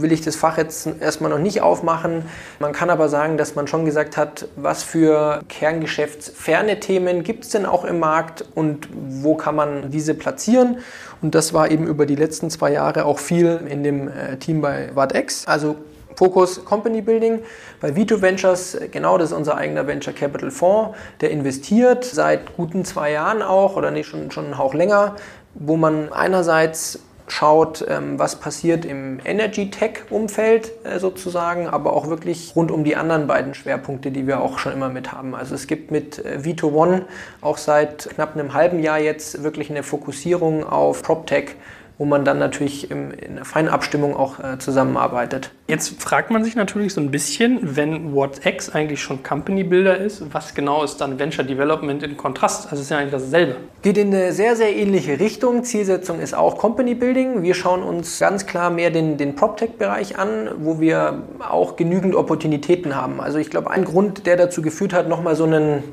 will 0.00 0.12
ich 0.12 0.20
das 0.20 0.36
Fach 0.36 0.58
jetzt 0.58 0.86
erstmal 1.00 1.30
noch 1.30 1.38
nicht 1.38 1.62
aufmachen. 1.62 2.22
Man 2.58 2.72
kann 2.72 2.90
aber 2.90 3.08
sagen, 3.08 3.38
dass 3.38 3.54
man 3.54 3.66
schon 3.66 3.86
gesagt 3.86 4.18
hat, 4.18 4.46
was 4.54 4.82
für 4.82 5.40
kerngeschäftsferne 5.48 6.80
Themen 6.80 7.22
gibt 7.22 7.44
es 7.44 7.50
denn 7.50 7.64
auch 7.64 7.86
im 7.86 7.98
Markt 7.98 8.44
und 8.54 8.88
wo 8.92 9.36
kann 9.36 9.56
man 9.56 9.90
diese 9.90 10.12
platzieren. 10.12 10.80
Und 11.22 11.34
das 11.34 11.54
war 11.54 11.70
eben 11.70 11.86
über 11.86 12.04
die 12.04 12.14
letzten 12.14 12.50
zwei 12.50 12.72
Jahre 12.72 13.06
auch 13.06 13.20
viel 13.20 13.60
in 13.66 13.82
dem 13.82 14.08
äh, 14.08 14.36
Team 14.36 14.60
bei 14.60 14.90
WattX. 14.94 15.46
Also 15.46 15.76
Fokus 16.14 16.64
Company 16.64 17.00
Building. 17.00 17.40
Bei 17.80 17.96
Vito 17.96 18.20
Ventures, 18.20 18.78
genau 18.92 19.18
das 19.18 19.30
ist 19.30 19.36
unser 19.36 19.56
eigener 19.56 19.86
Venture 19.86 20.12
Capital 20.12 20.50
Fonds, 20.50 20.96
der 21.22 21.30
investiert 21.30 22.04
seit 22.04 22.54
guten 22.54 22.84
zwei 22.84 23.12
Jahren 23.12 23.42
auch 23.42 23.76
oder 23.76 23.90
nicht 23.90 24.08
schon, 24.08 24.30
schon 24.30 24.44
einen 24.44 24.58
Hauch 24.58 24.74
länger, 24.74 25.16
wo 25.54 25.76
man 25.76 26.12
einerseits 26.12 27.00
schaut, 27.26 27.84
ähm, 27.88 28.18
was 28.18 28.36
passiert 28.36 28.84
im 28.84 29.18
Energy-Tech-Umfeld 29.24 30.72
äh, 30.84 30.98
sozusagen, 30.98 31.68
aber 31.68 31.94
auch 31.94 32.08
wirklich 32.08 32.52
rund 32.54 32.70
um 32.70 32.84
die 32.84 32.96
anderen 32.96 33.26
beiden 33.26 33.54
Schwerpunkte, 33.54 34.10
die 34.10 34.26
wir 34.26 34.40
auch 34.40 34.58
schon 34.58 34.72
immer 34.72 34.90
mit 34.90 35.12
haben. 35.12 35.34
Also 35.34 35.54
es 35.54 35.66
gibt 35.66 35.90
mit 35.90 36.24
äh, 36.24 36.44
Vito 36.44 36.68
One 36.68 37.06
auch 37.40 37.56
seit 37.56 38.10
knapp 38.10 38.34
einem 38.34 38.52
halben 38.52 38.80
Jahr 38.80 38.98
jetzt 38.98 39.42
wirklich 39.42 39.70
eine 39.70 39.82
Fokussierung 39.82 40.64
auf 40.64 41.02
PropTech 41.02 41.56
wo 41.96 42.04
man 42.04 42.24
dann 42.24 42.38
natürlich 42.38 42.90
in 42.90 43.12
einer 43.12 43.44
feinen 43.44 43.68
Abstimmung 43.68 44.16
auch 44.16 44.40
äh, 44.40 44.58
zusammenarbeitet. 44.58 45.50
Jetzt 45.68 46.02
fragt 46.02 46.30
man 46.30 46.42
sich 46.44 46.56
natürlich 46.56 46.92
so 46.92 47.00
ein 47.00 47.10
bisschen, 47.10 47.76
wenn 47.76 48.14
WhatX 48.14 48.70
eigentlich 48.70 49.00
schon 49.00 49.22
Company 49.22 49.62
Builder 49.62 49.96
ist, 49.96 50.22
was 50.34 50.54
genau 50.54 50.82
ist 50.82 51.00
dann 51.00 51.18
Venture 51.18 51.44
Development 51.44 52.02
in 52.02 52.16
Kontrast? 52.16 52.64
Also 52.64 52.76
es 52.76 52.82
ist 52.82 52.90
ja 52.90 52.98
eigentlich 52.98 53.12
dasselbe. 53.12 53.56
Geht 53.82 53.96
in 53.96 54.08
eine 54.08 54.32
sehr, 54.32 54.56
sehr 54.56 54.74
ähnliche 54.74 55.20
Richtung. 55.20 55.62
Zielsetzung 55.62 56.20
ist 56.20 56.34
auch 56.34 56.58
Company 56.58 56.94
Building. 56.94 57.42
Wir 57.42 57.54
schauen 57.54 57.82
uns 57.82 58.18
ganz 58.18 58.46
klar 58.46 58.70
mehr 58.70 58.90
den, 58.90 59.16
den 59.16 59.36
PropTech-Bereich 59.36 60.18
an, 60.18 60.50
wo 60.58 60.80
wir 60.80 61.22
auch 61.48 61.76
genügend 61.76 62.14
Opportunitäten 62.16 62.96
haben. 62.96 63.20
Also 63.20 63.38
ich 63.38 63.50
glaube, 63.50 63.70
ein 63.70 63.84
Grund, 63.84 64.26
der 64.26 64.36
dazu 64.36 64.62
geführt 64.62 64.92
hat, 64.92 65.08
nochmal 65.08 65.36
so 65.36 65.44
einen 65.44 65.84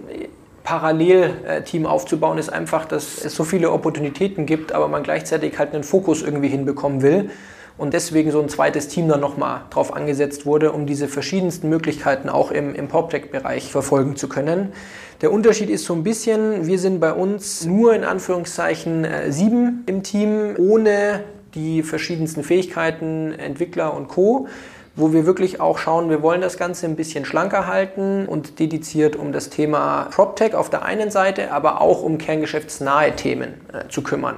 Parallelteam 0.64 1.86
aufzubauen, 1.86 2.38
ist 2.38 2.52
einfach, 2.52 2.86
dass 2.86 3.24
es 3.24 3.36
so 3.36 3.44
viele 3.44 3.72
Opportunitäten 3.72 4.46
gibt, 4.46 4.72
aber 4.72 4.88
man 4.88 5.04
gleichzeitig 5.04 5.58
halt 5.58 5.74
einen 5.74 5.84
Fokus 5.84 6.22
irgendwie 6.22 6.50
hinbekommen 6.50 7.02
will. 7.02 7.30
Und 7.78 7.94
deswegen 7.94 8.32
so 8.32 8.40
ein 8.40 8.50
zweites 8.50 8.90
Team 8.90 9.08
dann 9.08 9.22
nochmal 9.22 9.62
drauf 9.72 9.96
angesetzt 9.96 10.46
wurde, 10.46 10.72
um 10.72 10.86
diese 10.86 11.08
verschiedensten 11.08 11.70
Möglichkeiten 11.70 12.30
auch 12.30 12.52
im, 12.52 12.76
im 12.76 12.88
PropTech-Bereich 12.88 13.72
verfolgen 13.72 14.16
zu 14.16 14.30
können. 14.30 14.74
Der 15.22 15.32
Unterschied 15.32 15.70
ist 15.70 15.86
so 15.86 15.94
ein 15.94 16.04
bisschen, 16.04 16.68
wir 16.68 16.78
sind 16.78 17.00
bei 17.00 17.14
uns 17.14 17.66
nur 17.66 17.96
in 17.96 18.04
Anführungszeichen 18.04 19.06
äh, 19.06 19.32
sieben 19.32 19.84
im 19.88 20.04
Team, 20.04 20.56
ohne 20.58 21.24
die 21.56 21.82
verschiedensten 21.82 22.44
Fähigkeiten, 22.44 23.34
Entwickler 23.34 23.96
und 23.96 24.08
Co 24.08 24.48
wo 24.96 25.14
wir 25.14 25.26
wirklich 25.26 25.62
auch 25.62 25.78
schauen, 25.78 26.10
wir 26.10 26.22
wollen 26.22 26.42
das 26.42 26.58
Ganze 26.58 26.86
ein 26.86 26.96
bisschen 26.96 27.26
schlanker 27.26 27.68
halten 27.68 28.26
und 28.26 28.60
dediziert 28.60 29.16
um 29.16 29.32
das 29.32 29.50
Thema 29.50 30.10
PropTech 30.12 30.54
auf 30.56 30.70
der 30.70 30.84
einen 30.84 31.12
Seite, 31.12 31.52
aber 31.52 31.82
auch 31.82 32.04
um 32.04 32.18
kerngeschäftsnahe 32.18 33.16
Themen 33.16 33.54
äh, 33.72 33.88
zu 33.90 34.02
kümmern. 34.04 34.38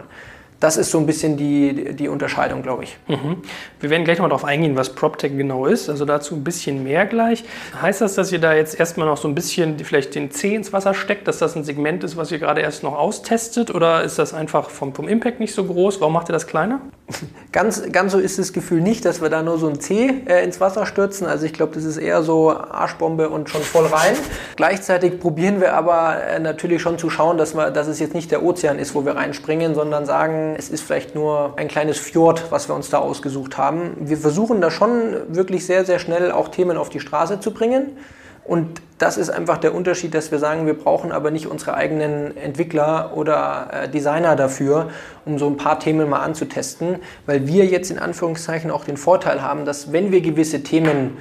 Das 0.64 0.78
ist 0.78 0.92
so 0.92 0.98
ein 0.98 1.06
bisschen 1.06 1.36
die, 1.36 1.94
die 1.94 2.08
Unterscheidung, 2.08 2.62
glaube 2.62 2.86
ich. 2.86 2.98
Mhm. 3.10 3.42
Wir 3.82 3.90
werden 3.90 4.06
gleich 4.06 4.20
mal 4.20 4.30
darauf 4.30 4.46
eingehen, 4.46 4.78
was 4.78 4.96
PropTech 4.96 5.36
genau 5.36 5.66
ist. 5.66 5.90
Also 5.90 6.06
dazu 6.06 6.36
ein 6.36 6.46
bisschen 6.46 6.86
mehr 6.86 7.06
gleich. 7.06 7.44
Heißt 7.82 8.00
das, 8.00 8.16
dass 8.16 8.32
ihr 8.32 8.40
da 8.40 8.54
jetzt 8.54 8.80
erstmal 8.80 9.06
noch 9.06 9.18
so 9.18 9.28
ein 9.28 9.36
bisschen 9.36 9.78
vielleicht 9.80 10.16
den 10.16 10.32
Zeh 10.32 10.56
ins 10.56 10.72
Wasser 10.72 10.94
steckt, 10.94 11.28
dass 11.28 11.40
das 11.40 11.58
ein 11.58 11.66
Segment 11.66 12.06
ist, 12.06 12.16
was 12.16 12.32
ihr 12.32 12.40
gerade 12.40 12.62
erst 12.62 12.82
noch 12.82 12.98
austestet? 12.98 13.76
Oder 13.76 14.06
ist 14.06 14.18
das 14.20 14.34
einfach 14.34 14.70
vom, 14.70 14.96
vom 14.96 15.10
Impact 15.10 15.42
nicht 15.42 15.54
so 15.54 15.66
groß? 15.66 16.00
Warum 16.00 16.14
macht 16.14 16.30
ihr 16.30 16.34
das 16.34 16.48
kleiner? 16.48 16.80
Ganz, 17.52 17.84
ganz 17.92 18.14
so 18.14 18.18
ist 18.18 18.40
das 18.40 18.52
Gefühl 18.52 18.82
nicht, 18.82 19.06
dass 19.06 19.22
wir 19.22 19.30
da 19.30 19.44
nur 19.44 19.60
so 19.60 19.68
ein 19.68 19.80
C 19.80 20.24
äh, 20.26 20.44
ins 20.44 20.60
Wasser 20.60 20.88
stürzen. 20.88 21.28
Also 21.28 21.46
ich 21.46 21.54
glaube, 21.54 21.76
das 21.76 21.84
ist 21.84 21.98
eher 21.98 22.24
so 22.24 22.50
Arschbombe 22.50 23.30
und 23.30 23.48
schon 23.48 23.62
voll 23.62 23.86
rein. 23.86 24.16
Gleichzeitig 24.56 25.20
probieren 25.20 25.62
wir 25.62 25.76
aber 25.76 26.24
äh, 26.24 26.40
natürlich 26.40 26.82
schon 26.82 26.98
zu 26.98 27.12
schauen, 27.12 27.38
dass, 27.38 27.54
wir, 27.54 27.70
dass 27.70 27.86
es 27.86 28.00
jetzt 28.00 28.16
nicht 28.16 28.32
der 28.32 28.42
Ozean 28.42 28.80
ist, 28.80 28.96
wo 28.96 29.06
wir 29.06 29.16
reinspringen, 29.16 29.76
sondern 29.76 30.08
sagen, 30.08 30.53
es 30.56 30.70
ist 30.70 30.82
vielleicht 30.82 31.16
nur 31.16 31.54
ein 31.58 31.68
kleines 31.68 32.00
Fjord, 32.00 32.52
was 32.52 32.70
wir 32.70 32.76
uns 32.76 32.90
da 32.90 33.00
ausgesucht 33.00 33.58
haben. 33.58 33.96
Wir 34.00 34.18
versuchen 34.18 34.62
da 34.62 34.72
schon 34.72 35.16
wirklich 35.28 35.66
sehr, 35.66 35.86
sehr 35.86 36.00
schnell 36.00 36.32
auch 36.32 36.50
Themen 36.50 36.78
auf 36.78 36.90
die 36.90 37.00
Straße 37.00 37.40
zu 37.40 37.52
bringen. 37.52 37.98
Und 38.46 38.82
das 38.98 39.18
ist 39.18 39.30
einfach 39.30 39.58
der 39.58 39.74
Unterschied, 39.74 40.14
dass 40.14 40.32
wir 40.32 40.40
sagen, 40.40 40.66
wir 40.66 40.78
brauchen 40.78 41.12
aber 41.14 41.32
nicht 41.32 41.48
unsere 41.48 41.76
eigenen 41.76 42.36
Entwickler 42.36 43.12
oder 43.16 43.70
äh, 43.72 43.90
Designer 43.90 44.36
dafür, 44.36 44.90
um 45.26 45.40
so 45.40 45.48
ein 45.48 45.56
paar 45.56 45.80
Themen 45.80 46.10
mal 46.10 46.22
anzutesten, 46.22 46.98
weil 47.26 47.48
wir 47.48 47.66
jetzt 47.66 47.90
in 47.90 48.00
Anführungszeichen 48.00 48.70
auch 48.70 48.84
den 48.84 48.98
Vorteil 48.98 49.42
haben, 49.42 49.64
dass 49.64 49.94
wenn 49.94 50.12
wir 50.12 50.20
gewisse 50.20 50.62
Themen 50.62 51.18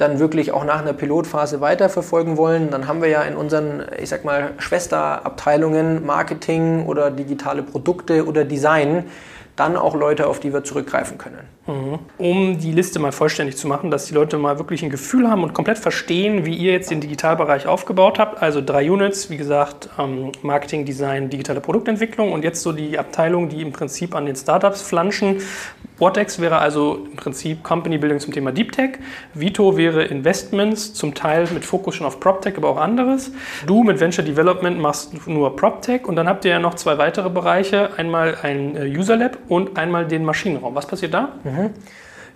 dann 0.00 0.18
wirklich 0.18 0.52
auch 0.52 0.64
nach 0.64 0.80
einer 0.80 0.92
Pilotphase 0.92 1.60
weiterverfolgen 1.60 2.36
wollen, 2.36 2.70
dann 2.70 2.88
haben 2.88 3.02
wir 3.02 3.08
ja 3.08 3.22
in 3.22 3.36
unseren, 3.36 3.84
ich 4.00 4.08
sag 4.08 4.24
mal, 4.24 4.52
Schwesterabteilungen 4.58 6.04
Marketing 6.04 6.86
oder 6.86 7.10
digitale 7.10 7.62
Produkte 7.62 8.26
oder 8.26 8.44
Design 8.44 9.04
dann 9.60 9.76
auch 9.76 9.94
Leute, 9.94 10.26
auf 10.26 10.40
die 10.40 10.54
wir 10.54 10.64
zurückgreifen 10.64 11.18
können. 11.18 11.40
Mhm. 11.66 11.98
Um 12.16 12.58
die 12.58 12.72
Liste 12.72 12.98
mal 12.98 13.12
vollständig 13.12 13.58
zu 13.58 13.68
machen, 13.68 13.90
dass 13.90 14.06
die 14.06 14.14
Leute 14.14 14.38
mal 14.38 14.58
wirklich 14.58 14.82
ein 14.82 14.88
Gefühl 14.88 15.28
haben 15.28 15.42
und 15.42 15.52
komplett 15.52 15.78
verstehen, 15.78 16.46
wie 16.46 16.54
ihr 16.54 16.72
jetzt 16.72 16.90
den 16.90 17.02
Digitalbereich 17.02 17.66
aufgebaut 17.66 18.18
habt. 18.18 18.42
Also 18.42 18.62
drei 18.62 18.90
Units, 18.90 19.28
wie 19.28 19.36
gesagt, 19.36 19.90
ähm, 19.98 20.32
Marketing, 20.42 20.86
Design, 20.86 21.28
digitale 21.28 21.60
Produktentwicklung 21.60 22.32
und 22.32 22.42
jetzt 22.42 22.62
so 22.62 22.72
die 22.72 22.98
Abteilung, 22.98 23.50
die 23.50 23.60
im 23.60 23.72
Prinzip 23.72 24.14
an 24.14 24.24
den 24.24 24.34
Startups 24.34 24.80
flanschen. 24.80 25.42
Vortex 26.00 26.40
wäre 26.40 26.56
also 26.56 27.06
im 27.10 27.16
Prinzip 27.16 27.62
Company 27.62 27.98
Building 27.98 28.20
zum 28.20 28.32
Thema 28.32 28.52
Deep 28.52 28.72
Tech. 28.72 28.92
Vito 29.34 29.76
wäre 29.76 30.02
Investments, 30.02 30.94
zum 30.94 31.14
Teil 31.14 31.46
mit 31.52 31.62
Fokus 31.62 31.94
schon 31.94 32.06
auf 32.06 32.20
PropTech, 32.20 32.56
aber 32.56 32.70
auch 32.70 32.78
anderes. 32.78 33.32
Du 33.66 33.82
mit 33.82 34.00
Venture 34.00 34.24
Development 34.24 34.80
machst 34.80 35.26
nur 35.26 35.54
PropTech 35.56 36.06
und 36.06 36.16
dann 36.16 36.26
habt 36.26 36.46
ihr 36.46 36.52
ja 36.52 36.58
noch 36.58 36.72
zwei 36.72 36.96
weitere 36.96 37.28
Bereiche. 37.28 37.90
Einmal 37.98 38.38
ein 38.40 38.76
äh, 38.76 38.86
User 38.86 39.14
Lab 39.14 39.36
und 39.48 39.76
einmal 39.76 40.06
den 40.06 40.24
Maschinenraum. 40.24 40.74
Was 40.74 40.86
passiert 40.86 41.12
da? 41.12 41.34
Mhm. 41.44 41.74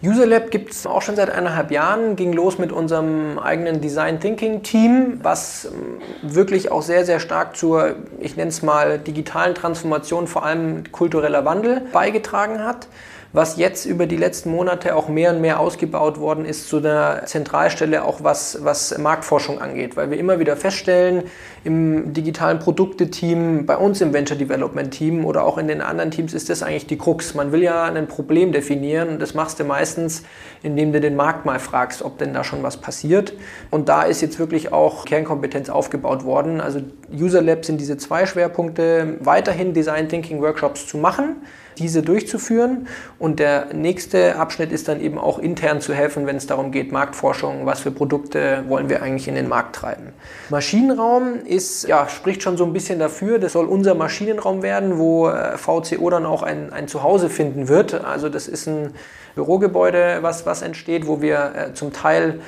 User 0.03 0.27
Lab 0.27 0.50
gibt 0.50 0.72
es 0.72 0.87
auch 0.87 1.00
schon 1.00 1.16
seit 1.16 1.31
eineinhalb 1.31 1.70
Jahren, 1.70 2.16
ging 2.16 2.35
los 2.35 2.59
mit 2.59 2.70
unserem 2.70 3.38
eigenen 3.38 3.81
Design 3.81 4.20
Thinking 4.20 4.62
Team, 4.62 5.20
was 5.22 5.64
ähm, 5.72 6.03
wirklich 6.20 6.70
auch 6.70 6.83
sehr, 6.83 7.07
sehr 7.07 7.18
stark 7.18 7.57
zur, 7.57 7.96
ich 8.20 8.37
nenne 8.37 8.50
es 8.50 8.61
mal, 8.61 8.98
digitalen 8.98 9.55
Transformation, 9.55 10.27
vor 10.27 10.44
allem 10.44 10.92
kultureller 10.92 11.46
Wandel 11.46 11.81
beigetragen 11.94 12.62
hat 12.62 12.88
was 13.34 13.56
jetzt 13.56 13.84
über 13.84 14.06
die 14.06 14.16
letzten 14.16 14.52
Monate 14.52 14.94
auch 14.94 15.08
mehr 15.08 15.32
und 15.32 15.40
mehr 15.40 15.58
ausgebaut 15.58 16.20
worden 16.20 16.44
ist 16.44 16.68
zu 16.68 16.76
einer 16.76 17.26
Zentralstelle, 17.26 18.04
auch 18.04 18.22
was, 18.22 18.58
was 18.62 18.96
Marktforschung 18.96 19.60
angeht, 19.60 19.96
weil 19.96 20.08
wir 20.12 20.18
immer 20.18 20.38
wieder 20.38 20.56
feststellen, 20.56 21.24
im 21.64 22.12
digitalen 22.12 22.60
Produkte-Team, 22.60 23.66
bei 23.66 23.76
uns 23.76 24.00
im 24.00 24.12
Venture 24.12 24.36
Development 24.36 24.92
Team 24.92 25.24
oder 25.24 25.42
auch 25.44 25.58
in 25.58 25.66
den 25.66 25.80
anderen 25.80 26.12
Teams 26.12 26.32
ist 26.32 26.48
das 26.48 26.62
eigentlich 26.62 26.86
die 26.86 26.96
Krux. 26.96 27.34
Man 27.34 27.50
will 27.50 27.64
ja 27.64 27.82
ein 27.82 28.06
Problem 28.06 28.52
definieren 28.52 29.08
und 29.08 29.20
das 29.20 29.34
machst 29.34 29.58
du 29.58 29.64
meistens, 29.64 30.22
indem 30.62 30.92
du 30.92 31.00
den 31.00 31.16
Markt 31.16 31.44
mal 31.44 31.58
fragst, 31.58 32.02
ob 32.02 32.18
denn 32.18 32.34
da 32.34 32.44
schon 32.44 32.62
was 32.62 32.76
passiert. 32.76 33.34
Und 33.72 33.88
da 33.88 34.04
ist 34.04 34.20
jetzt 34.20 34.38
wirklich 34.38 34.72
auch 34.72 35.04
Kernkompetenz 35.06 35.70
aufgebaut 35.70 36.24
worden. 36.24 36.60
Also 36.60 36.82
User 37.12 37.42
Labs 37.42 37.66
sind 37.66 37.80
diese 37.80 37.96
zwei 37.96 38.26
Schwerpunkte, 38.26 39.16
weiterhin 39.18 39.74
Design 39.74 40.08
Thinking 40.08 40.40
Workshops 40.40 40.86
zu 40.86 40.98
machen 40.98 41.38
diese 41.78 42.02
durchzuführen. 42.02 42.88
Und 43.18 43.40
der 43.40 43.72
nächste 43.72 44.37
Abschnitt 44.37 44.72
ist 44.72 44.88
dann 44.88 45.00
eben 45.00 45.18
auch 45.18 45.38
intern 45.38 45.80
zu 45.80 45.94
helfen, 45.94 46.26
wenn 46.26 46.37
es 46.37 46.46
darum 46.46 46.70
geht, 46.70 46.92
Marktforschung, 46.92 47.66
was 47.66 47.80
für 47.80 47.90
Produkte 47.90 48.64
wollen 48.68 48.88
wir 48.88 49.02
eigentlich 49.02 49.28
in 49.28 49.34
den 49.34 49.48
Markt 49.48 49.76
treiben. 49.76 50.12
Maschinenraum 50.50 51.44
ist, 51.46 51.87
ja, 51.88 52.08
spricht 52.08 52.42
schon 52.42 52.56
so 52.56 52.64
ein 52.64 52.72
bisschen 52.72 52.98
dafür, 52.98 53.38
das 53.38 53.52
soll 53.52 53.66
unser 53.66 53.94
Maschinenraum 53.94 54.62
werden, 54.62 54.98
wo 54.98 55.28
äh, 55.28 55.56
VCO 55.56 56.10
dann 56.10 56.26
auch 56.26 56.42
ein, 56.42 56.72
ein 56.72 56.88
Zuhause 56.88 57.28
finden 57.30 57.68
wird. 57.68 58.04
Also 58.04 58.28
das 58.28 58.48
ist 58.48 58.66
ein 58.66 58.94
Bürogebäude, 59.34 60.18
was, 60.20 60.46
was 60.46 60.62
entsteht, 60.62 61.06
wo 61.06 61.20
wir 61.20 61.52
äh, 61.54 61.74
zum 61.74 61.92
Teil 61.92 62.40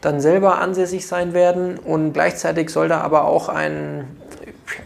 dann 0.00 0.20
selber 0.20 0.58
ansässig 0.58 1.06
sein 1.06 1.34
werden 1.34 1.78
und 1.78 2.12
gleichzeitig 2.12 2.70
soll 2.70 2.88
da 2.88 3.00
aber 3.02 3.24
auch 3.24 3.48
ein, 3.48 4.04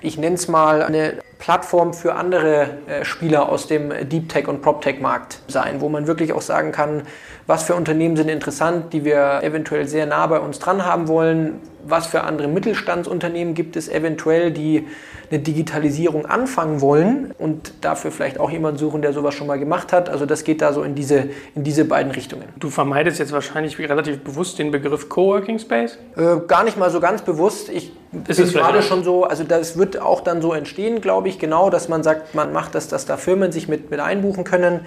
ich 0.00 0.18
nenne 0.18 0.34
es 0.34 0.48
mal, 0.48 0.82
eine 0.82 1.14
Plattform 1.44 1.92
für 1.92 2.14
andere 2.14 2.70
äh, 2.86 3.04
Spieler 3.04 3.50
aus 3.50 3.66
dem 3.66 3.92
Deep 4.08 4.30
Tech 4.30 4.48
und 4.48 4.62
Prop 4.62 4.80
Tech 4.80 5.00
Markt 5.00 5.40
sein, 5.46 5.82
wo 5.82 5.90
man 5.90 6.06
wirklich 6.06 6.32
auch 6.32 6.40
sagen 6.40 6.72
kann, 6.72 7.02
was 7.46 7.64
für 7.64 7.74
Unternehmen 7.74 8.16
sind 8.16 8.28
interessant, 8.28 8.92
die 8.92 9.04
wir 9.04 9.40
eventuell 9.42 9.86
sehr 9.86 10.06
nah 10.06 10.26
bei 10.26 10.40
uns 10.40 10.58
dran 10.58 10.84
haben 10.84 11.08
wollen, 11.08 11.60
was 11.86 12.06
für 12.06 12.22
andere 12.22 12.48
Mittelstandsunternehmen 12.48 13.54
gibt 13.54 13.76
es 13.76 13.88
eventuell, 13.88 14.50
die 14.50 14.86
eine 15.30 15.40
Digitalisierung 15.40 16.26
anfangen 16.26 16.80
wollen 16.80 17.32
und 17.38 17.74
dafür 17.82 18.10
vielleicht 18.10 18.40
auch 18.40 18.50
jemanden 18.50 18.78
suchen, 18.78 19.02
der 19.02 19.12
sowas 19.12 19.34
schon 19.34 19.46
mal 19.46 19.58
gemacht 19.58 19.92
hat. 19.92 20.08
Also 20.08 20.26
das 20.26 20.44
geht 20.44 20.62
da 20.62 20.72
so 20.72 20.82
in 20.82 20.94
diese, 20.94 21.28
in 21.54 21.64
diese 21.64 21.84
beiden 21.84 22.12
Richtungen. 22.12 22.44
Du 22.58 22.70
vermeidest 22.70 23.18
jetzt 23.18 23.32
wahrscheinlich 23.32 23.78
relativ 23.78 24.20
bewusst 24.20 24.58
den 24.58 24.70
Begriff 24.70 25.08
Coworking 25.08 25.58
Space? 25.58 25.98
Äh, 26.16 26.46
gar 26.46 26.64
nicht 26.64 26.78
mal 26.78 26.90
so 26.90 27.00
ganz 27.00 27.22
bewusst. 27.22 27.68
Ich 27.68 27.92
ist 28.28 28.36
bin 28.36 28.52
gerade 28.52 28.82
schon 28.82 29.04
so, 29.04 29.24
also 29.24 29.44
das 29.44 29.76
wird 29.76 30.00
auch 30.00 30.20
dann 30.20 30.40
so 30.40 30.52
entstehen, 30.52 31.00
glaube 31.00 31.28
ich, 31.28 31.38
genau, 31.38 31.68
dass 31.68 31.88
man 31.88 32.02
sagt, 32.02 32.34
man 32.34 32.52
macht 32.52 32.74
das, 32.74 32.88
dass 32.88 33.06
da 33.06 33.16
Firmen 33.16 33.52
sich 33.52 33.68
mit, 33.68 33.90
mit 33.90 34.00
einbuchen 34.00 34.44
können. 34.44 34.86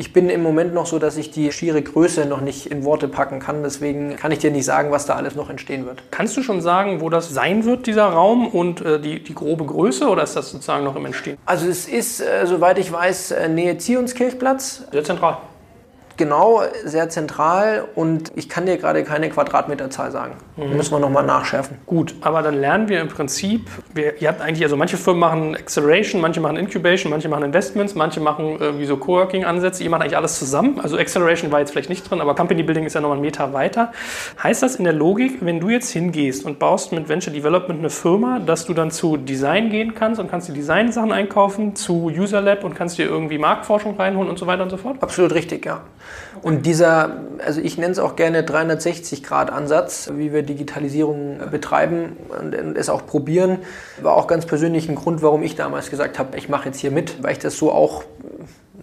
Ich 0.00 0.12
bin 0.12 0.30
im 0.30 0.44
Moment 0.44 0.74
noch 0.74 0.86
so, 0.86 1.00
dass 1.00 1.16
ich 1.16 1.32
die 1.32 1.50
schiere 1.50 1.82
Größe 1.82 2.24
noch 2.24 2.40
nicht 2.40 2.66
in 2.66 2.84
Worte 2.84 3.08
packen 3.08 3.40
kann. 3.40 3.64
Deswegen 3.64 4.14
kann 4.14 4.30
ich 4.30 4.38
dir 4.38 4.52
nicht 4.52 4.64
sagen, 4.64 4.92
was 4.92 5.06
da 5.06 5.16
alles 5.16 5.34
noch 5.34 5.50
entstehen 5.50 5.86
wird. 5.86 6.04
Kannst 6.12 6.36
du 6.36 6.42
schon 6.44 6.60
sagen, 6.60 7.00
wo 7.00 7.10
das 7.10 7.30
sein 7.30 7.64
wird, 7.64 7.88
dieser 7.88 8.04
Raum 8.04 8.46
und 8.46 8.80
äh, 8.80 9.00
die, 9.00 9.24
die 9.24 9.34
grobe 9.34 9.64
Größe 9.64 10.08
oder 10.08 10.22
ist 10.22 10.36
das 10.36 10.50
sozusagen 10.50 10.84
noch 10.84 10.94
im 10.94 11.04
Entstehen? 11.04 11.36
Also 11.46 11.66
es 11.66 11.88
ist, 11.88 12.20
äh, 12.20 12.46
soweit 12.46 12.78
ich 12.78 12.92
weiß, 12.92 13.32
äh, 13.32 13.48
Nähe 13.48 13.76
Zionskirchplatz. 13.76 14.84
Sehr 14.92 15.02
zentral. 15.02 15.38
Genau, 16.18 16.62
sehr 16.84 17.08
zentral 17.10 17.84
und 17.94 18.32
ich 18.34 18.48
kann 18.48 18.66
dir 18.66 18.76
gerade 18.76 19.04
keine 19.04 19.30
Quadratmeterzahl 19.30 20.10
sagen. 20.10 20.32
Mhm. 20.56 20.76
Müssen 20.76 20.90
wir 20.90 20.98
nochmal 20.98 21.24
nachschärfen. 21.24 21.78
Gut, 21.86 22.16
aber 22.22 22.42
dann 22.42 22.60
lernen 22.60 22.88
wir 22.88 23.00
im 23.00 23.06
Prinzip, 23.06 23.70
wir, 23.94 24.20
ihr 24.20 24.26
habt 24.26 24.40
eigentlich, 24.40 24.64
also 24.64 24.76
manche 24.76 24.96
Firmen 24.96 25.20
machen 25.20 25.54
Acceleration, 25.54 26.20
manche 26.20 26.40
machen 26.40 26.56
Incubation, 26.56 27.10
manche 27.10 27.28
machen 27.28 27.44
Investments, 27.44 27.94
manche 27.94 28.18
machen 28.18 28.56
irgendwie 28.58 28.84
so 28.86 28.96
Coworking-Ansätze. 28.96 29.84
Ihr 29.84 29.90
macht 29.90 30.02
eigentlich 30.02 30.16
alles 30.16 30.40
zusammen. 30.40 30.80
Also 30.80 30.98
Acceleration 30.98 31.52
war 31.52 31.60
jetzt 31.60 31.70
vielleicht 31.70 31.88
nicht 31.88 32.10
drin, 32.10 32.20
aber 32.20 32.34
Company 32.34 32.64
Building 32.64 32.84
ist 32.84 32.94
ja 32.94 33.00
nochmal 33.00 33.18
einen 33.18 33.24
Meter 33.24 33.52
weiter. 33.52 33.92
Heißt 34.42 34.64
das 34.64 34.74
in 34.74 34.82
der 34.82 34.94
Logik, 34.94 35.38
wenn 35.42 35.60
du 35.60 35.68
jetzt 35.68 35.90
hingehst 35.90 36.44
und 36.44 36.58
baust 36.58 36.90
mit 36.90 37.08
Venture 37.08 37.32
Development 37.32 37.78
eine 37.78 37.90
Firma, 37.90 38.40
dass 38.40 38.66
du 38.66 38.74
dann 38.74 38.90
zu 38.90 39.16
Design 39.16 39.70
gehen 39.70 39.94
kannst 39.94 40.18
und 40.18 40.28
kannst 40.28 40.48
die 40.48 40.52
Design-Sachen 40.52 41.12
einkaufen, 41.12 41.76
zu 41.76 42.06
User 42.06 42.40
Lab 42.40 42.64
und 42.64 42.74
kannst 42.74 42.98
dir 42.98 43.06
irgendwie 43.06 43.38
Marktforschung 43.38 43.96
reinholen 43.96 44.28
und 44.28 44.36
so 44.36 44.48
weiter 44.48 44.64
und 44.64 44.70
so 44.70 44.78
fort? 44.78 44.96
Absolut 45.00 45.32
richtig, 45.32 45.64
ja. 45.64 45.82
Und 46.42 46.66
dieser, 46.66 47.16
also 47.44 47.60
ich 47.60 47.78
nenne 47.78 47.92
es 47.92 47.98
auch 47.98 48.16
gerne 48.16 48.42
360-Grad-Ansatz, 48.42 50.10
wie 50.14 50.32
wir 50.32 50.42
Digitalisierung 50.42 51.38
betreiben 51.50 52.16
und 52.38 52.54
es 52.76 52.88
auch 52.88 53.06
probieren, 53.06 53.58
war 54.00 54.14
auch 54.14 54.26
ganz 54.26 54.46
persönlich 54.46 54.88
ein 54.88 54.94
Grund, 54.94 55.22
warum 55.22 55.42
ich 55.42 55.56
damals 55.56 55.90
gesagt 55.90 56.18
habe, 56.18 56.36
ich 56.36 56.48
mache 56.48 56.66
jetzt 56.66 56.78
hier 56.78 56.90
mit, 56.90 57.22
weil 57.22 57.32
ich 57.32 57.38
das 57.38 57.56
so 57.56 57.72
auch 57.72 58.04